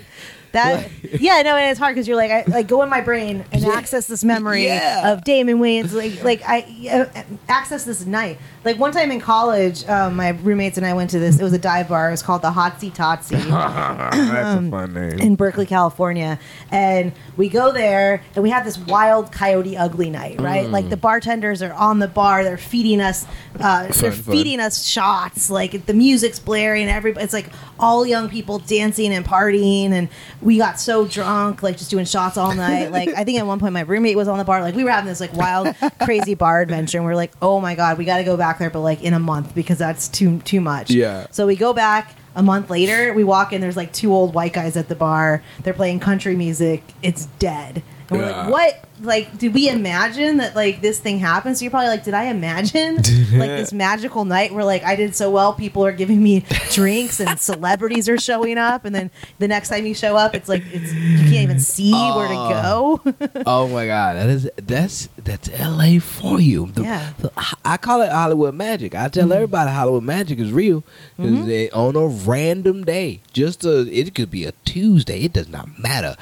[0.51, 3.45] That yeah, no, and it's hard because you're like, I like go in my brain
[3.53, 3.71] and Yeah.
[3.75, 5.13] access this memory Yeah.
[5.13, 8.39] of Damon Wayans, like like I uh, access this night.
[8.65, 11.39] Like one time in college, um, my roommates and I went to this.
[11.39, 12.09] It was a dive bar.
[12.09, 13.43] It was called the Hotsy Totsy.
[14.11, 15.19] That's a fun name.
[15.21, 16.39] in Berkeley, California.
[16.71, 20.69] And we go there and we have this wild coyote ugly night, right?
[20.69, 23.27] Like the bartenders are on the bar, they're feeding us
[23.61, 28.59] uh, they're feeding us shots, like the music's blaring, everybody it's like all young people
[28.59, 30.09] dancing and partying and
[30.41, 32.91] we got so drunk, like just doing shots all night.
[32.91, 34.91] Like I think at one point my roommate was on the bar, like we were
[34.91, 38.25] having this like wild, crazy bar adventure and we're like, oh my god, we gotta
[38.25, 40.91] go back there, but like in a month because that's too too much.
[40.91, 41.27] Yeah.
[41.31, 44.53] So we go back a month later, we walk in, there's like two old white
[44.53, 45.43] guys at the bar.
[45.63, 46.83] They're playing country music.
[47.03, 47.83] It's dead.
[48.15, 48.43] Yeah.
[48.47, 48.85] like, what?
[49.03, 51.59] Like, did we imagine that like this thing happened?
[51.59, 52.97] So you're probably like, did I imagine
[53.33, 57.21] like this magical night where like I did so well, people are giving me drinks
[57.21, 60.63] and celebrities are showing up, and then the next time you show up, it's like
[60.73, 63.01] it's you can't even see where to oh.
[63.05, 63.15] go.
[63.47, 65.99] oh my god, that is that's that's L.A.
[65.99, 66.67] for you.
[66.67, 67.13] The- Yeah.
[67.19, 67.33] the-
[67.65, 68.95] I call it Hollywood magic.
[68.95, 69.33] I tell mm-hmm.
[69.33, 70.83] everybody Hollywood magic is real.
[71.17, 71.47] 'Cause mm-hmm.
[71.47, 75.23] they- on a random day, just a it could be a Tuesday.
[75.23, 76.17] It does not matter.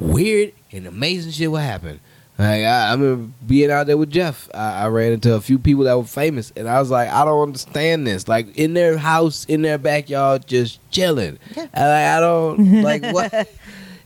[0.00, 2.00] Weird and amazing shit will happen.
[2.38, 4.48] Like I, I remember being out there with Jeff.
[4.54, 7.24] I, I ran into a few people that were famous, and I was like, I
[7.24, 8.26] don't understand this.
[8.26, 11.38] Like in their house, in their backyard, just chilling.
[11.56, 11.68] Yeah.
[11.72, 13.48] And like, I don't like what.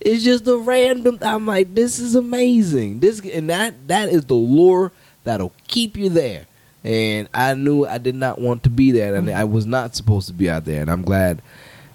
[0.01, 1.19] It's just a random.
[1.23, 3.01] I'm like, this is amazing.
[3.01, 4.93] This and that that is the lure
[5.25, 6.47] that'll keep you there.
[6.85, 10.29] And I knew I did not want to be there, and I was not supposed
[10.29, 10.81] to be out there.
[10.81, 11.43] And I'm glad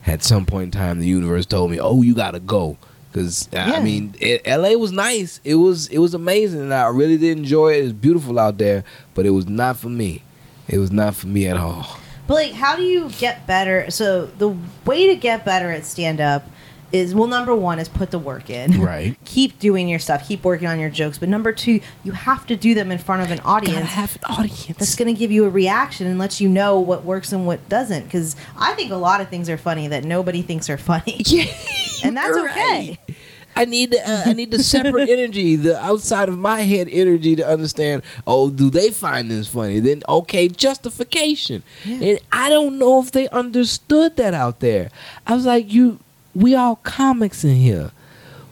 [0.05, 2.77] at some point in time the universe told me, "Oh, you gotta go."
[3.11, 3.73] Because Yeah.
[3.73, 4.75] I mean, it, L.A.
[4.77, 5.39] was nice.
[5.43, 7.79] It was it was amazing, and I really did enjoy it.
[7.79, 10.23] It was beautiful out there, but it was not for me.
[10.67, 11.97] It was not for me at all.
[12.27, 13.91] But like, how do you get better?
[13.91, 16.45] So the way to get better at stand up
[16.93, 18.79] is well, number one is put the work in.
[18.81, 19.17] Right.
[19.25, 20.27] keep doing your stuff.
[20.27, 21.17] Keep working on your jokes.
[21.17, 23.89] But number two, you have to do them in front of an audience.
[23.89, 24.77] have an audience.
[24.77, 27.67] that's going to give you a reaction and let you know what works and what
[27.69, 28.03] doesn't.
[28.05, 31.45] Because I think a lot of things are funny that nobody thinks are funny, yeah,
[32.03, 32.97] and that's you're okay.
[33.07, 33.15] right.
[33.55, 37.35] I need the uh, I need the separate energy, the outside of my head energy
[37.35, 38.01] to understand.
[38.25, 39.79] Oh, do they find this funny?
[39.79, 41.63] Then okay, justification.
[41.83, 42.07] Yeah.
[42.07, 44.89] And I don't know if they understood that out there.
[45.27, 45.99] I was like, you,
[46.33, 47.91] we all comics in here.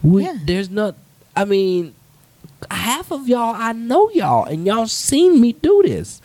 [0.02, 0.36] We, Yeah.
[0.44, 0.96] There's not.
[1.34, 1.94] I mean,
[2.70, 6.20] half of y'all I know y'all, and y'all seen me do this.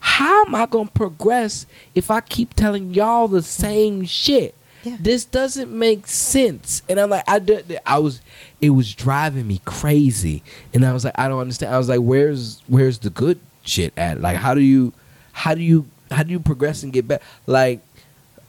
[0.00, 4.54] How am I gonna progress if I keep telling y'all the same shit?
[4.82, 4.96] Yeah.
[4.98, 6.82] This doesn't make sense.
[6.88, 7.78] And I'm like, I did.
[7.84, 8.20] I was,
[8.60, 10.42] it was driving me crazy.
[10.72, 11.74] And I was like, I don't understand.
[11.74, 14.20] I was like, where's, where's the good shit at?
[14.20, 14.92] Like, how do you,
[15.32, 17.22] how do you, how do you progress and get better?
[17.46, 17.80] Like,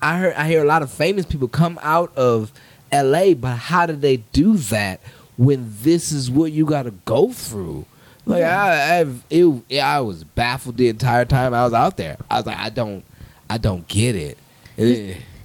[0.01, 2.51] I heard, I hear a lot of famous people come out of
[2.91, 4.99] L.A., but how do they do that
[5.37, 7.85] when this is what you got to go through?
[8.25, 12.17] Like, I, I've, it, yeah, I was baffled the entire time I was out there.
[12.29, 13.03] I was like, I don't,
[13.49, 14.37] I don't get it.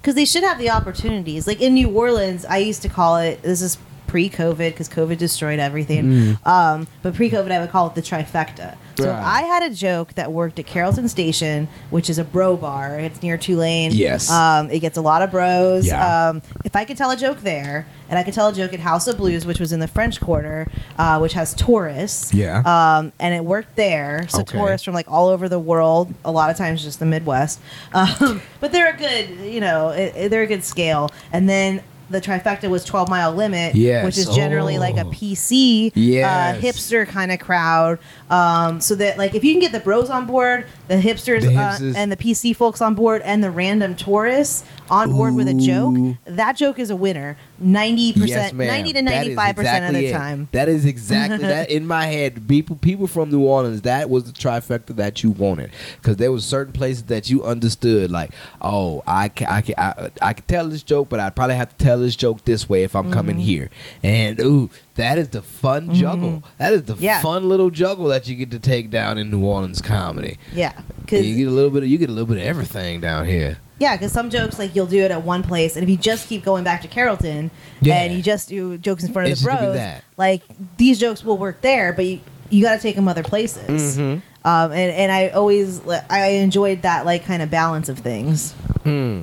[0.06, 1.48] Because they should have the opportunities.
[1.48, 3.42] Like in New Orleans, I used to call it.
[3.42, 6.04] This is pre-COVID because COVID destroyed everything.
[6.04, 6.46] Mm.
[6.46, 8.76] Um, but pre-COVID, I would call it the trifecta.
[8.98, 9.22] So Right.
[9.22, 12.98] I had a joke that worked at Carrollton Station, which is a bro bar.
[12.98, 13.90] It's near Tulane.
[13.92, 14.30] Yes.
[14.30, 15.86] Um, it gets a lot of bros.
[15.86, 16.28] Yeah.
[16.30, 18.80] Um, if I could tell a joke there, and I could tell a joke at
[18.80, 22.32] House of Blues, which was in the French Quarter, uh, which has tourists.
[22.32, 22.60] Yeah.
[22.64, 24.26] Um, and it worked there.
[24.28, 24.56] So Okay.
[24.58, 27.60] tourists from like all over the world, a lot of times just the Midwest.
[27.92, 31.10] Um, but they're a good, you know, it, it- they're a good scale.
[31.32, 34.04] And then the trifecta was 12 Mile Limit, Yes.
[34.04, 35.10] which is generally like a Oh.
[35.10, 36.56] PC, Yes.
[36.56, 37.98] uh, hipster kind of crowd.
[38.30, 41.56] Um, so that like if you can get the bros on board, the hipsters, The
[41.56, 45.54] uh, and the PC folks on board, and the random tourists on board with a
[45.54, 47.36] joke, that joke is a winner.
[47.62, 50.12] 90%, 90 to 95% of the it.
[50.12, 50.48] time.
[50.52, 52.46] That is exactly that in my head.
[52.48, 56.44] People, people from New Orleans, that was the trifecta that you wanted, because there was
[56.44, 58.10] certain places that you understood.
[58.10, 61.56] Like, oh, I can, I can, I, I can tell this joke, but I'd probably
[61.56, 63.44] have to tell this joke this way if I'm coming Mm-hmm.
[63.44, 63.70] here.
[64.02, 66.42] And ooh, that is the fun juggle.
[66.58, 67.20] That is the Yeah.
[67.20, 70.38] fun little juggle that you get to take down in New Orleans comedy.
[70.54, 70.72] Yeah.
[71.00, 73.26] Because you get a little bit of, you get a little bit of everything down
[73.26, 73.58] here.
[73.78, 76.28] Yeah, because some jokes like you'll do it at one place, and if you just
[76.28, 77.50] keep going back to Carrollton
[77.82, 77.96] Yeah.
[78.00, 80.02] and you just do jokes in front of It's the bros, that.
[80.16, 80.40] like
[80.78, 83.98] these jokes will work there, but you you got to take them other places.
[83.98, 84.22] Mhm.
[84.44, 88.52] Um, and and I always I enjoyed that like kind of balance of things.
[88.84, 89.22] Hmm.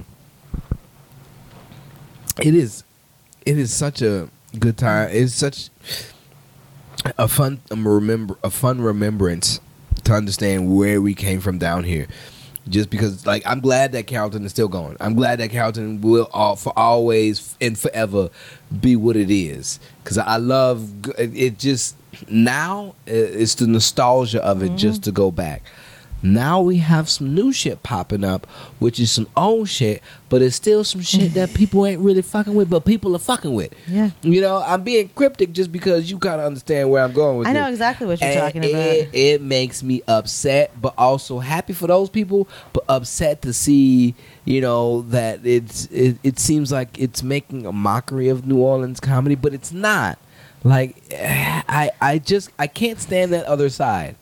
[2.42, 2.84] It is.
[3.46, 4.28] It is such a
[4.60, 5.10] good time.
[5.12, 5.70] It's such
[7.18, 9.60] a fun um, remember a fun remembrance
[10.04, 12.08] to understand where we came from down here.
[12.70, 14.96] Just because, like, I'm glad that Carrollton is still going.
[15.02, 18.30] I'm glad that Carrollton will, all, for always and forever,
[18.80, 19.82] be what it is.
[20.02, 21.60] Because I love it.
[21.60, 21.98] Just
[22.30, 24.78] now, it's the nostalgia of it.
[24.78, 25.64] Just to go back,
[26.24, 28.48] Now we have some new shit popping up,
[28.80, 32.56] which is some old shit, but it's still some shit that people ain't really fucking
[32.56, 33.74] with, but people are fucking with.
[33.88, 34.12] Yeah.
[34.22, 37.48] You know, I'm being cryptic just because you kind of understand where I'm going with
[37.48, 37.74] I know this.
[37.74, 39.14] exactly what you're And talking it, about.
[39.16, 44.62] It makes me upset, but also happy for those people, but upset to see, you
[44.62, 49.36] know, that it's it, it seems like it's making a mockery of New Orleans comedy,
[49.36, 50.18] but it's not.
[50.64, 54.16] Like I I just I can't stand that other side.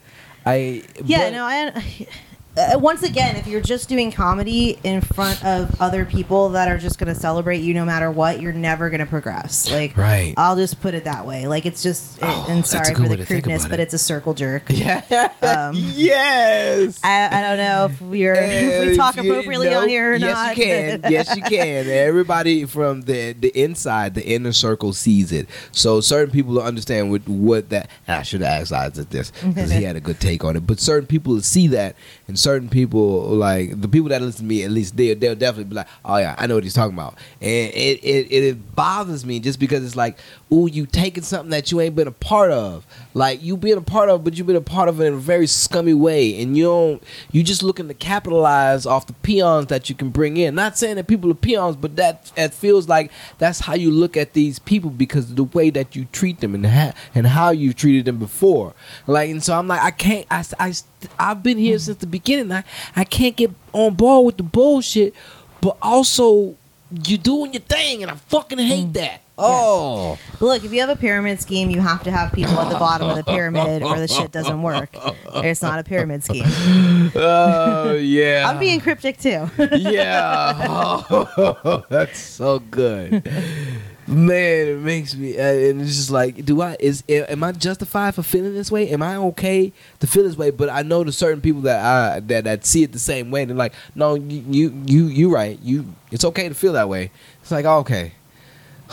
[0.46, 2.08] I Yeah, but- no, I.
[2.58, 6.78] Uh, once again, if you're just doing comedy in front of other people that are
[6.78, 9.72] just going to celebrate you no matter what, you're never going to progress.
[9.72, 10.34] Like, Right.
[10.36, 11.48] I'll just put it that way.
[11.48, 14.64] Like, it's just, Oh, and sorry for the crudeness, about but it's a circle jerk.
[14.82, 15.32] Yeah.
[15.42, 17.00] Um, yes.
[17.04, 20.16] I, I don't know if we're if we talk If you- appropriately on here or
[20.16, 20.58] yes, not.
[20.58, 21.12] Yes, you can.
[21.12, 21.88] yes, you can.
[21.88, 25.48] Everybody from the the inside, the inner circle sees it.
[25.72, 27.90] So certain people will understand what what that.
[28.08, 30.66] And I should have asked Isaac this because he had a good take on it.
[30.68, 31.96] But certain people see that,
[32.28, 35.66] and certain people like the people that listen to me, at least they they'll definitely
[35.66, 39.26] be like, "Oh yeah, I know what he's talking about." And it it, it bothers
[39.26, 40.18] me just because it's like,
[40.54, 43.82] "Ooh, you taking something that you ain't been a part of." Like you been a
[43.82, 46.56] part of, but you've been a part of it in a very scummy way, and
[46.56, 47.04] you don't.
[47.32, 50.56] You just looking to capitalize off the peons that you can bring in.
[50.56, 54.16] Not saying that people are peons, but that it feels like that's how you look
[54.16, 57.52] at these people because of the way that you treat them and ha- and how
[57.52, 58.74] you treated them before.
[59.08, 60.26] Like, and so I'm like, I can't.
[60.32, 60.74] I I
[61.20, 62.52] I've been here since the beginning.
[62.52, 62.64] I
[62.96, 65.14] I can't get on board with the bullshit,
[65.60, 66.56] but also
[67.06, 68.94] you doing your thing, and I fucking hate mm.
[68.94, 69.21] that.
[69.38, 70.20] Oh.
[70.40, 73.10] Look, if you have a pyramid scheme, you have to have people at the bottom
[73.10, 74.90] of the pyramid, or the shit doesn't work.
[75.36, 76.46] It's not a pyramid scheme.
[77.16, 78.48] Oh yeah.
[78.48, 79.50] I'm being cryptic too.
[79.72, 80.66] yeah.
[80.68, 83.24] Oh, that's so good.
[84.08, 88.16] Man, it makes me, uh, and it's just like, do I is am I justified
[88.16, 88.90] for feeling this way?
[88.90, 90.50] Am I okay to feel this way?
[90.50, 93.46] But I know the certain people that I that that see it the same way.
[93.46, 95.58] They're like, no, you you you you right.
[95.62, 97.12] You it's okay to feel that way.
[97.42, 98.14] It's like okay,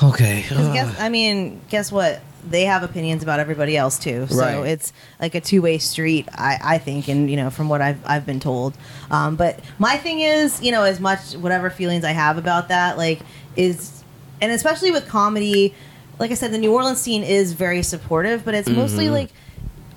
[0.02, 0.44] okay.
[0.48, 2.20] 'Cause guess, I mean, guess what?
[2.48, 4.26] They have opinions about everybody else too.
[4.30, 4.66] So Right.
[4.68, 7.98] it's like a two way street, I, I think, and you know, from what I've
[8.06, 8.74] I've been told.
[9.11, 12.96] Um, but my thing is, you know, as much whatever feelings I have about that,
[12.96, 13.20] like,
[13.56, 14.02] is
[14.40, 15.74] and especially with comedy,
[16.20, 19.12] like I said, the New Orleans scene is very supportive, but it's mostly Mhm.
[19.12, 19.28] like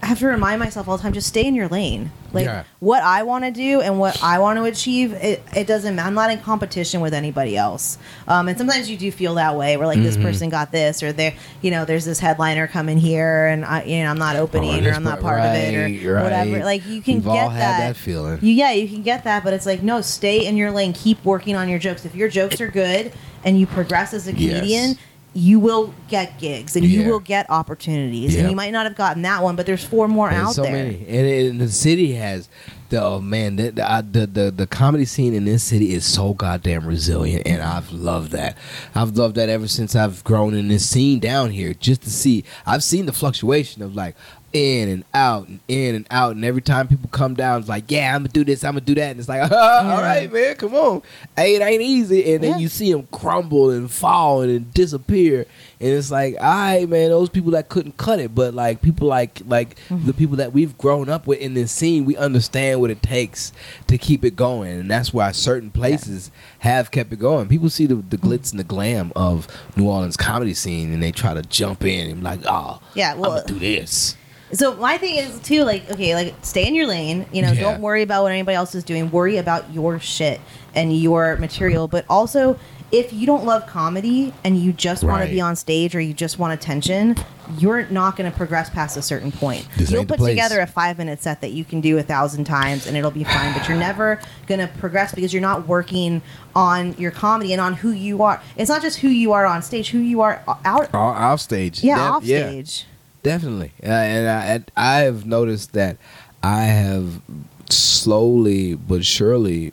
[0.04, 2.12] I have to remind myself all the time, just stay in your lane.
[2.34, 2.64] Like Yeah.
[2.80, 6.00] what I want to do and what I want to achieve, it, it doesn't.
[6.00, 8.00] I'm not in competition with anybody else.
[8.28, 10.24] Um, and sometimes you do feel that way, where like this Mhm.
[10.24, 14.02] person got this, or there, you know, there's this headliner coming here, and I, you
[14.04, 16.24] know, I'm not opening, or I'm not part- part of it, or right, right.
[16.24, 16.66] whatever.
[16.66, 18.40] Like you can We've get had that feeling.
[18.42, 20.94] You, yeah, you can get that, but it's like no, stay in your lane.
[20.94, 22.06] Keep working on your jokes.
[22.06, 23.12] If your jokes are good
[23.44, 24.96] and you progress as a Yes.
[25.34, 28.42] You will get gigs and you will get opportunities, Yep.
[28.42, 30.64] and you might not have gotten that one, but there's four more There's out so
[30.64, 30.74] there.
[30.74, 32.50] many, and, and the city has
[32.90, 36.34] the oh man, the the, the the the comedy scene in this city is so
[36.34, 38.58] goddamn resilient, and I've loved that.
[38.94, 42.44] I've loved that ever since I've grown in this scene down here, just to see.
[42.66, 44.18] I've seen the fluctuation of like
[44.54, 47.86] in and out and in and out, and every time people come down, it's like,
[47.90, 50.56] yeah, I'm gonna do this, I'm gonna do that, and it's like, all right, man,
[50.56, 51.02] come on,
[51.36, 52.58] hey, it ain't easy, and then Yeah.
[52.58, 55.46] you see them crumble and fall and disappear,
[55.80, 59.08] and it's like, all right, man, those people that couldn't cut it, but like people
[59.08, 60.06] like like Mm-hmm.
[60.08, 63.52] the people that we've grown up with in this scene, we understand what it takes
[63.88, 67.48] to keep it going, and that's why certain places have kept it going.
[67.48, 71.12] People see the, the glitz and the glam of New Orleans comedy scene, and they
[71.12, 74.16] try to jump in and like, oh, Yeah, I'm well, gonna do this.
[74.54, 77.26] So my thing is too, like, okay, like stay in your lane.
[77.32, 77.62] You know, Yeah.
[77.62, 79.10] don't worry about what anybody else is doing.
[79.12, 80.42] Worry about your shit
[80.76, 81.88] and your material.
[81.88, 82.58] But also,
[82.92, 86.14] if you don't love comedy and you just want to be on stage or you
[86.14, 87.16] just want attention,
[87.58, 89.66] you're not going to progress past a certain point.
[89.78, 92.88] This You'll put together a five minute set that you can do a thousand times
[92.88, 93.54] and it'll be fine.
[93.58, 96.22] But you're never going to progress because you're not working
[96.54, 98.42] on your comedy and on who you are.
[98.58, 100.94] It's not just who you are on stage, who you are out.
[100.94, 102.86] Off, stage, Yeah, off stage.
[103.24, 105.98] Definitely, uh, and I, I have noticed that
[106.42, 107.22] I have
[107.70, 109.72] slowly but surely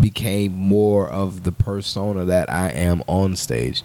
[0.00, 3.82] became more of the persona that I am on stage.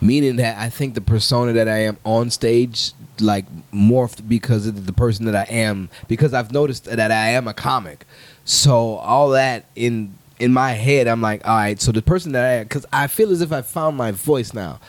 [0.00, 4.86] Meaning that I think the persona that I am on stage like morphed because of
[4.86, 8.06] the person that I am because I've noticed that I am a comic.
[8.44, 11.80] So all that in in my head, I'm like, all right.
[11.80, 14.80] So the person that I because I feel as if I found my voice now.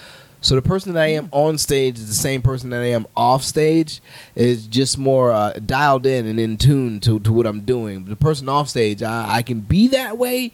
[0.45, 3.07] So the person that I am on stage is the same person that I am
[3.17, 3.99] off stage.
[4.35, 8.05] Is just more uh, dialed in and in tune to, to what I'm doing.
[8.05, 10.51] The person off stage, I, I can be that way,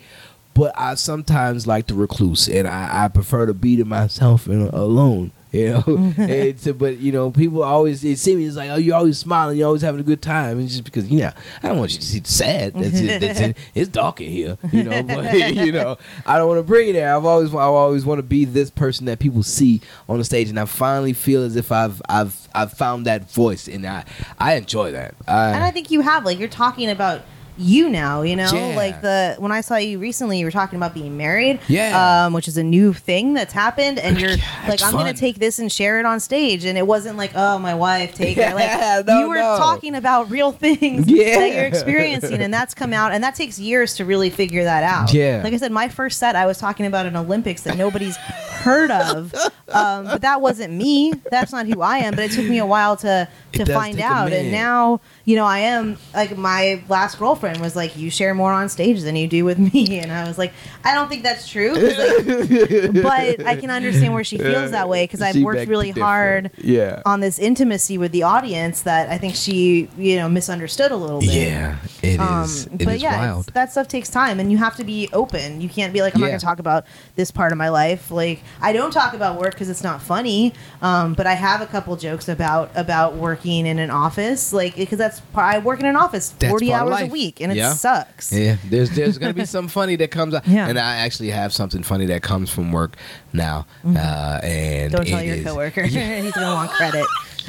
[0.53, 4.69] but I sometimes like to recluse, and I, I prefer to be to myself and
[4.69, 5.33] alone.
[5.61, 6.21] You know, mm-hmm.
[6.21, 8.45] and so, but you know, people always they see me.
[8.45, 9.57] It's like, oh, you're always smiling.
[9.57, 10.61] You're always having a good time.
[10.61, 11.31] It's just because you know,
[11.61, 12.73] I don't want you to see the sad.
[12.73, 13.19] That's it.
[13.19, 13.57] That's it.
[13.75, 14.57] It's dark in here.
[14.71, 17.13] You know, but you know, I don't want to bring it there.
[17.13, 20.49] I've always, I always want to be this person that people see on the stage,
[20.49, 24.05] and I finally feel as if I've, I've, I've found that voice, and I,
[24.39, 25.15] I enjoy that.
[25.27, 27.23] I, and I think you have like you're talking about
[27.57, 28.75] you now you know Yeah.
[28.75, 32.25] like the when i saw you recently you were talking about being married Yeah.
[32.25, 35.37] um which is a new thing that's happened and you're Yeah, like i'm gonna take
[35.37, 38.55] this and share it on stage and it wasn't like oh my wife take it
[38.55, 39.57] like Yeah, no, you were no.
[39.57, 41.39] talking about real things Yeah.
[41.39, 44.83] that you're experiencing and that's come out and that takes years to really figure that
[44.83, 45.41] out Yeah.
[45.43, 48.91] like i said my first set i was talking about an olympics that nobody's heard
[48.91, 49.33] of
[49.69, 52.65] um, but that wasn't me that's not who i am but it took me a
[52.65, 57.59] while to to find out and now you know i am like my last girlfriend
[57.61, 60.37] was like you share more on stage than you do with me and i was
[60.37, 64.87] like i don't think that's true." like, but i can understand where she feels that
[64.89, 67.01] way because i've She worked really hard Yeah.
[67.05, 71.19] on this intimacy with the audience that i think she you know misunderstood a little
[71.19, 72.67] bit Yeah, it is.
[72.67, 73.47] um, It but is yeah, wild.
[73.53, 75.61] that stuff takes time, and you have to be open.
[75.61, 76.85] You can't be like, I'm not going to talk about
[77.15, 78.09] this part of my life.
[78.11, 80.53] Like, I don't talk about work because it's not funny.
[80.81, 84.97] Um, but I have a couple jokes about about working in an office, like because
[84.97, 87.11] that's I work in an office That's 40 part of hours a life.
[87.11, 87.71] week, and Yeah.
[87.71, 88.31] it sucks.
[88.31, 90.67] Yeah, there's there's gonna be some funny that comes out, Yeah.
[90.67, 92.95] and I actually have something funny that comes from work
[93.33, 94.95] now, uh, and Mm-hmm.
[94.95, 97.05] Don't tell it your is- coworker; he's gonna want credit.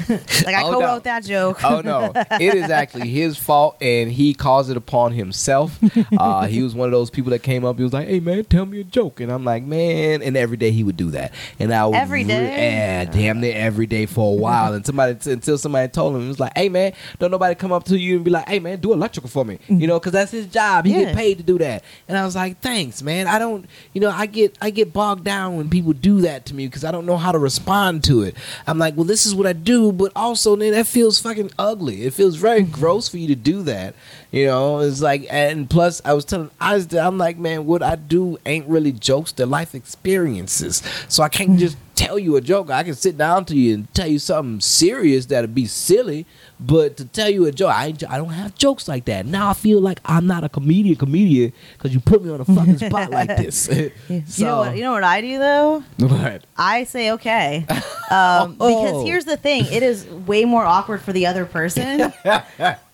[0.45, 0.99] like I Oh, co-wrote no.
[0.99, 1.63] that joke.
[1.63, 5.79] oh no, it is actually his fault, and he caused it upon himself.
[6.17, 7.77] Uh, he was one of those people that came up.
[7.77, 10.57] He was like, "Hey man, tell me a joke," and I'm like, "Man," and every
[10.57, 12.45] day he would do that, and I would Every day?
[12.45, 16.27] yeah, damn near every day for a while, and somebody until somebody told him, it
[16.27, 18.79] was like, "Hey man, don't nobody come up to you and be like, hey man,
[18.79, 20.85] do electrical for me,' you know, because that's his job.
[20.85, 21.05] He Yeah.
[21.05, 23.27] get paid to do that." And I was like, "Thanks, man.
[23.27, 26.53] I don't, you know, I get I get bogged down when people do that to
[26.55, 28.35] me because I don't know how to respond to it.
[28.67, 32.03] I'm like, well, this is what I do, but also then that feels fucking ugly.
[32.03, 32.71] It feels very mm-hmm.
[32.71, 33.95] gross for you to do that.
[34.31, 38.37] You know, it's like, and plus, I was telling, I'm like, man, what I do
[38.45, 39.31] ain't really jokes.
[39.31, 40.81] They're life experiences.
[41.07, 41.59] So I can't mm-hmm.
[41.59, 42.69] just tell you a joke.
[42.69, 46.25] I can sit down to you and tell you something serious that'd be silly,
[46.59, 49.25] but to tell you a joke, I, I don't have jokes like that.
[49.25, 52.45] Now I feel like I'm not a comedian, comedian, because you put me on a
[52.45, 53.67] fucking spot like this.
[53.69, 53.91] you
[54.45, 54.75] know what?
[54.77, 55.83] You know what I do though?
[55.99, 56.45] what?
[56.57, 57.65] I say okay.
[58.11, 59.05] Um, Because Oh.
[59.05, 62.11] here's the thing: it is way more awkward for the other person.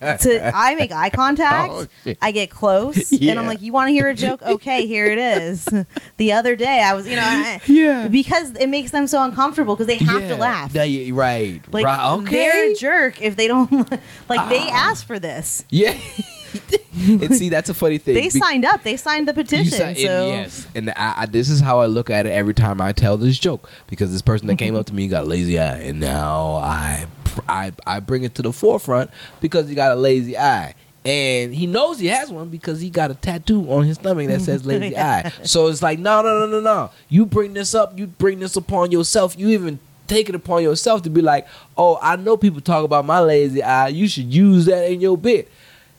[0.01, 2.13] to I make eye contact, Oh.
[2.21, 4.41] I get close, and I'm like, "You want to hear a joke?
[4.41, 5.67] Okay, here it is."
[6.15, 8.07] the other day, I was, you know, I, Yeah.
[8.07, 10.73] because it makes them so uncomfortable because they have to laugh.
[10.73, 11.61] Yeah, yeah, right.
[11.73, 12.13] Like right.
[12.19, 12.31] Okay.
[12.31, 13.71] they're a jerk if they don't
[14.29, 14.49] like.
[14.49, 14.89] They Ah.
[14.91, 15.65] asked for this.
[15.69, 15.97] Yeah.
[16.95, 18.15] and see, that's a funny thing.
[18.15, 18.83] They Be- signed up.
[18.83, 19.71] They signed the petition.
[19.71, 19.95] si- and
[20.29, 23.17] yes, and I, I, this is how I look at it every time I tell
[23.17, 25.99] this joke because this person that came up to me got a lazy eye, and
[25.99, 27.05] now I,
[27.47, 30.73] I, I bring it to the forefront because he got a lazy eye.
[31.05, 34.41] And he knows he has one because he got a tattoo on his stomach that
[34.41, 35.31] says lazy eye.
[35.43, 36.91] So it's like, no, no, no, no, no.
[37.07, 37.97] You bring this up.
[37.97, 39.37] You bring this upon yourself.
[39.39, 39.79] You even
[40.09, 41.47] take it upon yourself to be like,
[41.77, 43.87] oh, I know people talk about my lazy eye.
[43.89, 45.49] You should use that in your bit.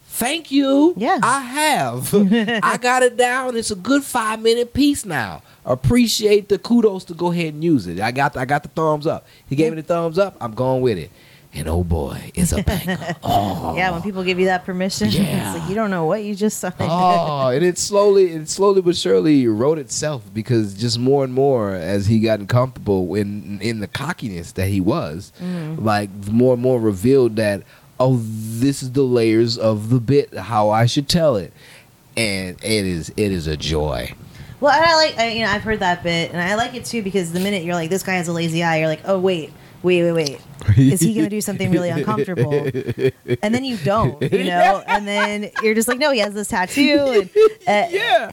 [0.05, 0.93] Thank you.
[0.97, 1.21] Yeah.
[1.23, 2.13] I have.
[2.63, 3.57] I got it down.
[3.57, 5.43] It's a good five minute piece now.
[5.65, 8.01] Appreciate the kudos to go ahead and use it.
[8.01, 9.27] I got I got the thumbs up.
[9.49, 10.37] He gave me the thumbs up.
[10.41, 11.11] I'm going with it.
[11.53, 13.17] And oh boy, it's a banger.
[13.23, 13.75] Oh.
[13.77, 15.53] yeah, when people give you that permission, Yeah.
[15.53, 16.75] it's like you don't know what you just signed.
[16.79, 21.75] oh, and it slowly, it slowly but surely wrote itself because just more and more
[21.75, 25.85] as he got comfortable in in the cockiness that he was, mm-hmm.
[25.85, 27.63] like more and more revealed that
[27.99, 31.53] oh, this is the layers of the bit how I should tell it,
[32.17, 34.15] and it is it is a joy.
[34.61, 36.85] Well, and I like, I, you know, I've heard that bit, and I like it
[36.85, 39.19] too because the minute you're like, this guy has a lazy eye, you're like, oh
[39.19, 39.53] wait,
[39.83, 40.41] wait, wait, wait,
[40.77, 42.53] is he going to do something really uncomfortable?
[43.43, 46.49] And then you don't, you know, and then you're just like, no, he has this
[46.49, 47.29] tattoo,
[47.67, 48.31] and uh, Yeah,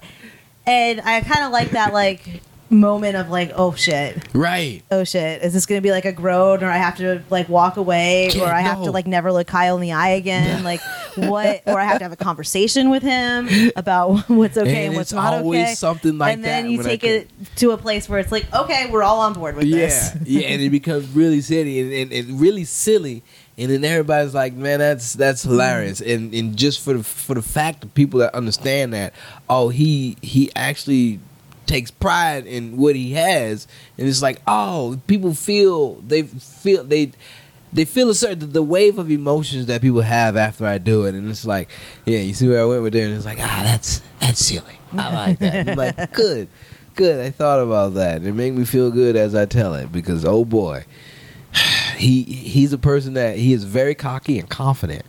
[0.66, 4.84] and I kind of like that like moment of like, oh shit, right.
[4.92, 7.78] oh shit, is this to be like a groan, or I have to like walk
[7.78, 8.86] away, Yeah, or I have no.
[8.86, 10.82] to like never look Kyle in the eye again, like
[11.16, 14.96] what, or I have to have a conversation with him about what's okay and, and
[14.96, 15.76] what's it's not always okay.
[15.76, 16.34] something like that.
[16.34, 19.20] and then that you take it to a place where it's like, okay, we're all
[19.22, 20.12] on board with this.
[20.24, 23.24] Yeah, yeah, and it becomes really silly and, and, and really silly,
[23.58, 27.42] and then everybody's like, "Man, that's that's hilarious." And and just for the for the
[27.42, 29.14] fact of people that understand that,
[29.50, 31.20] oh, he he actually
[31.68, 37.12] takes pride in what he has, and it's like, oh, people feel they feel they.
[37.74, 41.14] They feel a certain the wave of emotions that people have after I do it,
[41.14, 41.70] and it's like,
[42.06, 44.80] yeah, you see where I went with there, and it's like, ah, that's that's silly.
[44.94, 45.70] I like that.
[45.70, 46.48] I'm like, good,
[46.96, 47.20] good.
[47.20, 48.24] I thought about that.
[48.24, 50.86] It made me feel good as I tell it because oh boy,
[51.98, 55.06] he he's a person that he is very cocky and confident,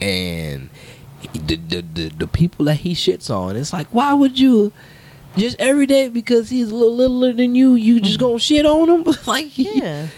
[0.00, 0.68] and
[1.32, 4.72] the the the, the people that he shits on, it's like why would you?
[5.36, 8.88] Just every day because he's a little littler than you, you just gonna shit on
[8.88, 10.08] him like Yeah.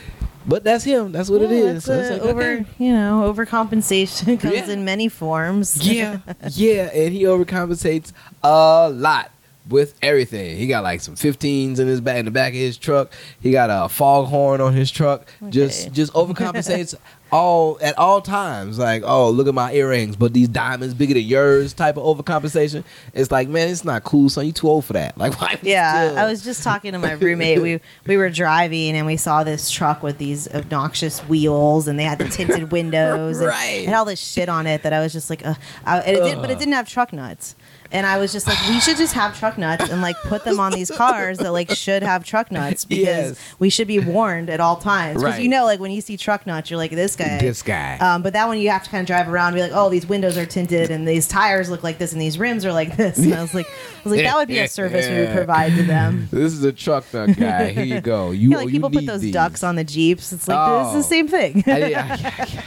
[0.47, 1.11] But that's him.
[1.13, 2.67] That's what Yeah, it's So it's like, over, okay.
[2.79, 4.71] you know, overcompensation comes Yeah.
[4.71, 5.77] in many forms.
[5.87, 6.19] Yeah,
[6.51, 8.13] yeah, and he overcompensates
[8.43, 9.31] a lot
[9.69, 10.57] with everything.
[10.59, 13.13] He got like some 15s in his back in the back of his truck.
[13.41, 15.27] He got a foghorn on his truck.
[15.49, 15.95] Just Okay.
[15.95, 16.95] just overcompensates
[17.33, 18.79] all at all times.
[18.79, 22.85] Like, oh, look at my earrings, but these diamonds bigger than yours type of overcompensation.
[23.15, 24.45] It's like, man, it's not cool, son.
[24.47, 25.17] You too old for that.
[25.25, 25.59] Like, why?
[25.63, 27.63] Yeah, still- I was just talking to my roommate.
[27.63, 32.05] We we were driving and we saw this truck with these obnoxious wheels and they
[32.05, 33.85] had the tinted windows and, Right.
[33.87, 35.55] and all this shit on it that I was just like, uh,
[35.87, 37.55] I, and it did, but it didn't have truck nuts.
[37.95, 40.59] And I was just like, we should just have truck nuts and like put them
[40.59, 43.05] on these cars that like should have truck nuts because
[43.39, 43.55] Yes.
[43.61, 45.23] we should be warned at all times.
[45.23, 45.43] Because Right.
[45.43, 47.97] you know, like when you see truck nuts, you're like, this guy, This guy.
[47.99, 49.91] Um, but that one you have to kind of drive around and be like, oh,
[49.91, 52.97] these windows are tinted and these tires look like this and these rims are like
[52.97, 53.17] this.
[53.17, 55.77] And I was like, I was like, that would be a service we would provide
[55.77, 56.29] to them.
[56.33, 57.71] This is a truck nut guy.
[57.71, 58.31] Here you go.
[58.33, 59.33] You, Yeah, like you people put those these.
[59.33, 60.33] ducks on the jeeps.
[60.33, 60.85] It's like Oh.
[60.93, 61.63] this is the same thing.
[61.67, 62.59] I, I- I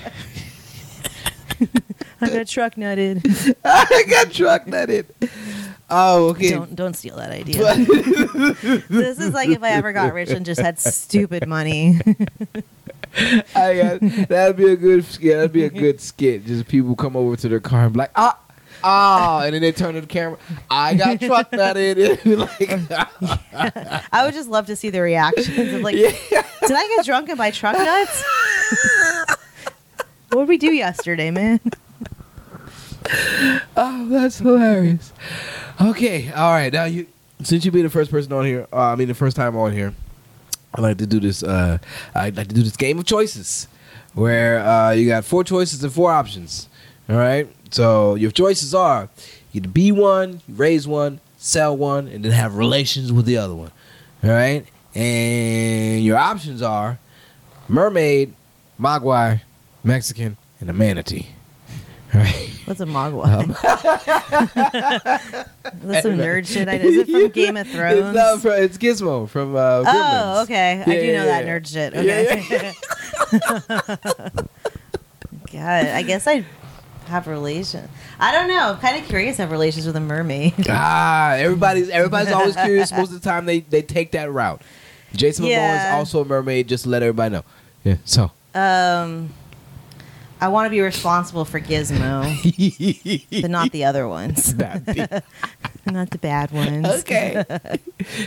[2.25, 3.55] got truck nutted.
[3.65, 5.05] I got truck nutted.
[5.89, 6.49] Oh, okay.
[6.49, 7.75] Don't don't steal that idea.
[8.89, 11.99] this is like if I ever got rich and just had stupid money.
[13.55, 15.35] I got, that'd be a good skit.
[15.35, 16.45] That'd be a good skit.
[16.45, 18.37] Just people come over to their car and be like, ah,
[18.83, 20.37] ah, and then they turn to the camera.
[20.69, 22.25] I got truck nutted.
[22.25, 26.11] like, I would just love to see the reactions of like, yeah.
[26.31, 28.23] did I get drunk and buy truck nuts?
[30.29, 31.59] what did we do yesterday, man?
[33.79, 35.13] Oh, that's hilarious.
[35.79, 36.73] Okay, all right.
[36.73, 37.05] Now you,
[37.43, 39.71] since you be the first person on here, uh, I mean the first time on
[39.71, 39.93] here,
[40.73, 41.43] I like to do this.
[41.43, 41.77] Uh,
[42.15, 43.67] I like to do this game of choices,
[44.13, 46.69] where uh, you got four choices and four options.
[47.09, 47.47] All right.
[47.71, 49.09] So your choices are
[49.53, 53.71] either be one, raise one, sell one, and then have relations with the other one.
[54.23, 54.65] All right.
[54.95, 56.97] And your options are
[57.67, 58.33] mermaid,
[58.79, 59.41] mogwai,
[59.83, 61.27] Mexican, and a manatee.
[62.13, 62.46] All right.
[62.67, 63.47] What's a mogwai?
[65.73, 66.67] That's some nerd shit.
[66.67, 67.97] I, is it from Game of Thrones?
[68.07, 69.83] It's, not from, it's Gizmo from uh.
[69.87, 70.81] Oh, okay.
[70.81, 71.59] I do yeah, know that yeah.
[71.59, 71.93] nerd shit.
[71.95, 72.73] Yeah,
[74.33, 74.41] Okay.
[75.53, 76.43] God, I guess I
[77.05, 77.89] have relations.
[78.19, 78.73] I don't know.
[78.73, 79.37] I'm kind of curious.
[79.37, 80.53] Have relations with a mermaid?
[80.67, 82.91] Ah, everybody's everybody's always curious.
[82.91, 84.61] Most of the time, they they take that route.
[85.13, 86.67] Jason Momoa is also a mermaid.
[86.67, 87.43] Just to let everybody know.
[87.85, 87.95] Yeah.
[88.03, 88.31] So.
[88.53, 89.29] Um,
[90.39, 92.21] I want to be responsible for Gizmo,
[93.41, 94.53] but not the other ones.
[94.57, 95.23] Not the-
[95.85, 96.85] not the bad ones.
[96.85, 97.43] okay.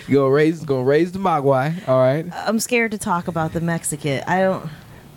[0.09, 1.87] you gonna raise gonna raise the Mogwai.
[1.89, 2.27] All right.
[2.33, 4.23] I'm scared to talk about the Mexican.
[4.27, 4.69] I don't.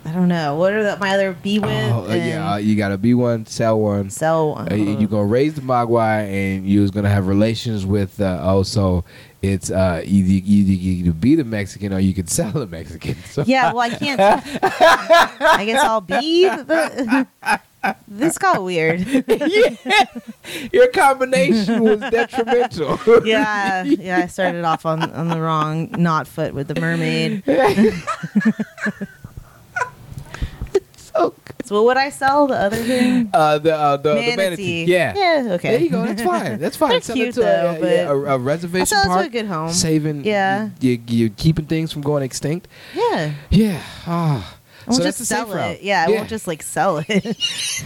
[0.06, 0.56] I don't know.
[0.56, 1.70] What are the, my other be with?
[1.70, 2.52] Oh, uh, yeah.
[2.52, 4.10] uh, you gotta be one, sell one.
[4.10, 4.70] sell one.
[4.70, 8.20] Uh, you gonna raise the Mogwai, and you was gonna have relations with.
[8.20, 9.06] Uh, also,
[9.44, 13.16] it's uh, either either you be the Mexican or you could sell the Mexican.
[13.24, 13.44] So.
[13.46, 14.20] Yeah, well, I can't.
[14.62, 16.44] I guess I'll be.
[16.48, 17.26] The,
[18.08, 19.00] this got weird.
[19.28, 20.04] yeah.
[20.72, 22.98] Your combination was detrimental.
[23.24, 24.18] Yeah, yeah.
[24.18, 27.42] I started off on on the wrong knot foot with the mermaid.
[31.64, 32.46] So, what would I sell?
[32.46, 33.30] The other thing?
[33.34, 34.36] uh, the, uh, the, the manatee.
[34.36, 34.84] manatee.
[34.84, 35.14] Yeah.
[35.16, 35.52] Yeah.
[35.54, 35.70] Okay.
[35.70, 36.04] There you go.
[36.06, 36.58] That's fine.
[36.58, 36.90] That's fine.
[36.90, 39.12] They're Sell it cute to a- though, yeah, but yeah, a, a I reservation sell
[39.18, 39.70] it to a good home.
[39.70, 40.24] Saving.
[40.24, 40.70] Yeah.
[40.80, 42.68] You, you, are keeping things from going extinct.
[42.94, 43.32] Yeah.
[43.50, 43.82] Yeah.
[44.06, 44.53] Ah.
[44.86, 45.82] I won't so just that's sell it.
[45.82, 47.36] Yeah, I won't just like sell it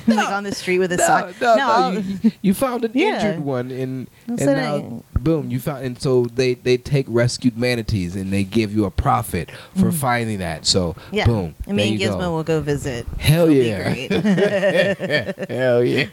[0.06, 1.34] like on the street with a No, sign.
[1.40, 1.68] no, no.
[1.70, 3.14] I'll- you, you found an Yeah.
[3.26, 5.84] injured one, and and now, boom, you found.
[5.84, 9.90] And so they they take rescued manatees, and they give you a profit for mm-hmm.
[9.90, 10.66] finding that.
[10.66, 11.26] So yeah.
[11.26, 12.30] boom, And me and Gizmo go.
[12.32, 13.06] will go visit.
[13.18, 13.88] Hell yeah.
[15.48, 16.06] Hell yeah.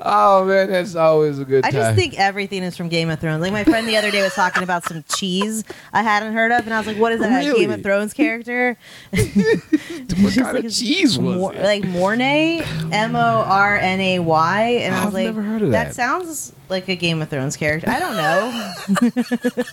[0.00, 1.80] oh man, that's always a good I time.
[1.80, 3.40] just think everything is from Game of Thrones.
[3.40, 6.64] Like my friend the other day was talking about some cheese I hadn't heard of,
[6.64, 7.46] and I was like, "What is that?
[7.46, 8.76] A Game of Thrones character?"
[9.26, 11.62] What kind like of cheese was Mor- it?
[11.62, 12.62] like Mornay,
[12.92, 15.94] M O R N A Y, and I was I've like, never heard of that.
[15.94, 17.88] sounds like a Game of Thrones character.
[17.90, 19.62] I don't know.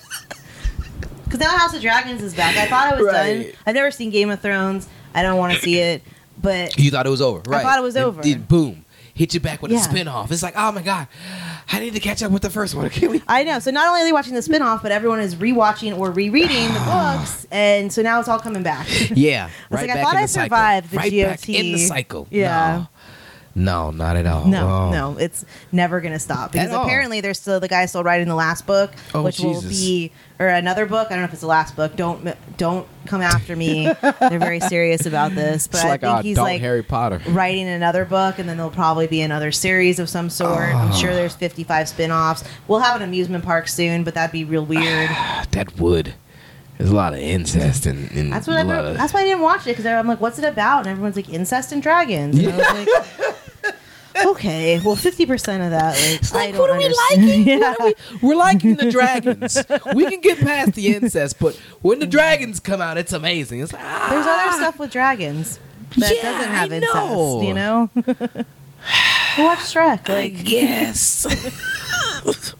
[1.24, 2.58] Because now House of Dragons is back.
[2.58, 3.44] I thought it was Right.
[3.44, 3.54] done.
[3.68, 4.88] I've never seen Game of Thrones.
[5.14, 6.02] I don't want to see it,
[6.42, 7.60] but you thought it was over, right?
[7.60, 8.24] I thought it was over.
[8.48, 8.84] boom,
[9.14, 9.78] hit you back with Yeah.
[9.78, 10.32] a spin-off.
[10.32, 11.08] It's like, oh my god,
[11.72, 12.90] I need to catch up with the first one.
[12.92, 13.22] Can we?
[13.28, 13.60] I know.
[13.60, 16.80] So not only are they watching the spinoff, but everyone is rewatching or rereading the
[16.80, 17.18] ah.
[17.20, 18.88] books, and so now it's all coming back.
[19.16, 20.46] Yeah, was right like, I back thought in I the cycle.
[20.46, 21.50] survived the right back GOT.
[21.50, 22.28] in the cycle.
[22.32, 22.78] Yeah.
[22.78, 22.88] No.
[23.56, 24.46] No, not at all.
[24.46, 24.92] No, Oh.
[24.92, 28.36] no, it's never going to stop because apparently there's still the guy still writing the
[28.36, 31.08] last book, Oh, which will be or another book.
[31.08, 31.96] I don't know if it's the last book.
[31.96, 33.92] Don't don't come after me.
[34.02, 37.22] They're very serious about this, but It's I like think uh, he's like Harry Potter.
[37.28, 40.60] writing another book, and then there'll probably be another series of some sort.
[40.74, 40.92] I'm Ah.
[40.92, 42.44] sure there's 55 spin-offs.
[42.68, 45.10] We'll have an amusement park soon, but that'd be real weird.
[45.52, 46.14] that would.
[46.78, 48.62] There's a lot of incest and, and That's what I.
[48.62, 51.18] of- That's why I didn't watch it because I'm like, "What's it about?" And everyone's
[51.18, 53.36] like, "Incest and dragons." And I was like,
[54.26, 55.96] "Okay, well, fifty percent of that,
[56.32, 57.48] like, I like, don't what are we understand." liking?
[57.48, 57.60] Yeah.
[57.60, 57.86] What are
[58.22, 59.58] we, we're liking the dragons.
[59.96, 63.62] we can get past the incest, but when the dragons come out, it's amazing.
[63.62, 65.60] It's like, ah, There's other stuff with dragons
[65.98, 66.94] that Yeah, doesn't have I incest.
[66.96, 67.42] know.
[67.42, 67.90] You know.
[69.38, 70.08] Watch Shrek.
[70.10, 71.26] Like, yes.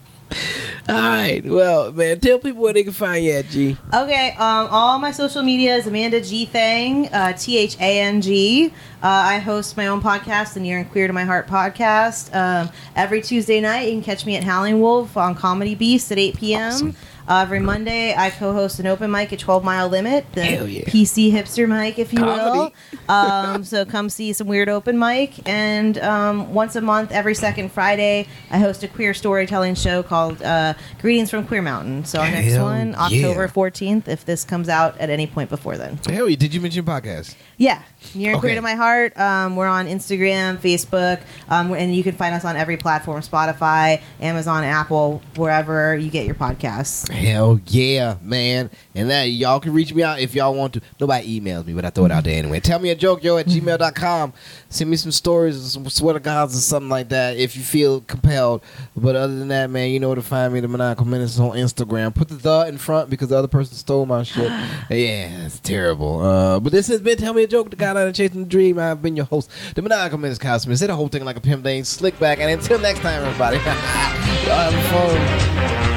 [0.90, 1.44] All right.
[1.44, 3.76] Well, man, tell people where they can find you at, G.
[3.94, 8.20] Okay, um, all my social media is Amanda G Thang, uh, T H A N
[8.20, 8.72] G.
[9.02, 12.34] Uh, I host my own podcast, the Near and Queer to My Heart podcast.
[12.34, 16.18] Um, every Tuesday night, you can catch me at Howling Wolf on Comedy Beast at
[16.18, 16.72] 8 p.m.
[16.72, 16.96] Awesome.
[17.28, 20.82] Uh, every Monday, I co-host an open mic at 12 Mile Limit, the yeah.
[20.84, 22.74] PC hipster mic, if you Comedy.
[23.08, 23.14] will.
[23.14, 25.48] Um, so come see some weird open mic.
[25.48, 30.42] And um, once a month, every second Friday, I host a queer storytelling show called
[30.42, 32.04] uh, Greetings from Queer Mountain.
[32.04, 32.98] So our next Hell one, yeah.
[33.00, 35.98] October 14th, if this comes out at any point before then.
[36.08, 36.36] Hell yeah.
[36.36, 37.36] Did you mention podcast?
[37.58, 37.82] Yeah,
[38.14, 38.56] near and queer Okay.
[38.56, 39.14] to my heart.
[39.18, 44.00] Um, we're on Instagram, Facebook, um, and you can find us on every platform: Spotify,
[44.18, 47.09] Amazon, Apple, wherever you get your podcasts.
[47.10, 48.70] Hell yeah, man.
[48.94, 50.80] And that y'all can reach me out if y'all want to.
[50.98, 52.60] Nobody emails me, but I throw it out there anyway.
[52.60, 54.32] Tell me a joke, yo, at gmail.com.
[54.68, 58.00] Send me some stories or some sweater gods or something like that if you feel
[58.02, 58.62] compelled.
[58.96, 61.52] But other than that, man, you know where to find me, the Maniacal Menace on
[61.52, 62.14] Instagram.
[62.14, 64.50] Put the the in front because the other person stole my shit.
[64.90, 66.20] yeah, it's terrible.
[66.20, 68.48] Uh, but this has been Tell Me a Joke, the guy out of Chasing the
[68.48, 68.78] Dream.
[68.78, 70.78] I've been your host, the Maniacal Menace Smith.
[70.78, 72.38] Say the whole thing like a pimp name, slick back.
[72.40, 75.89] And until next time, everybody, y'all have fun.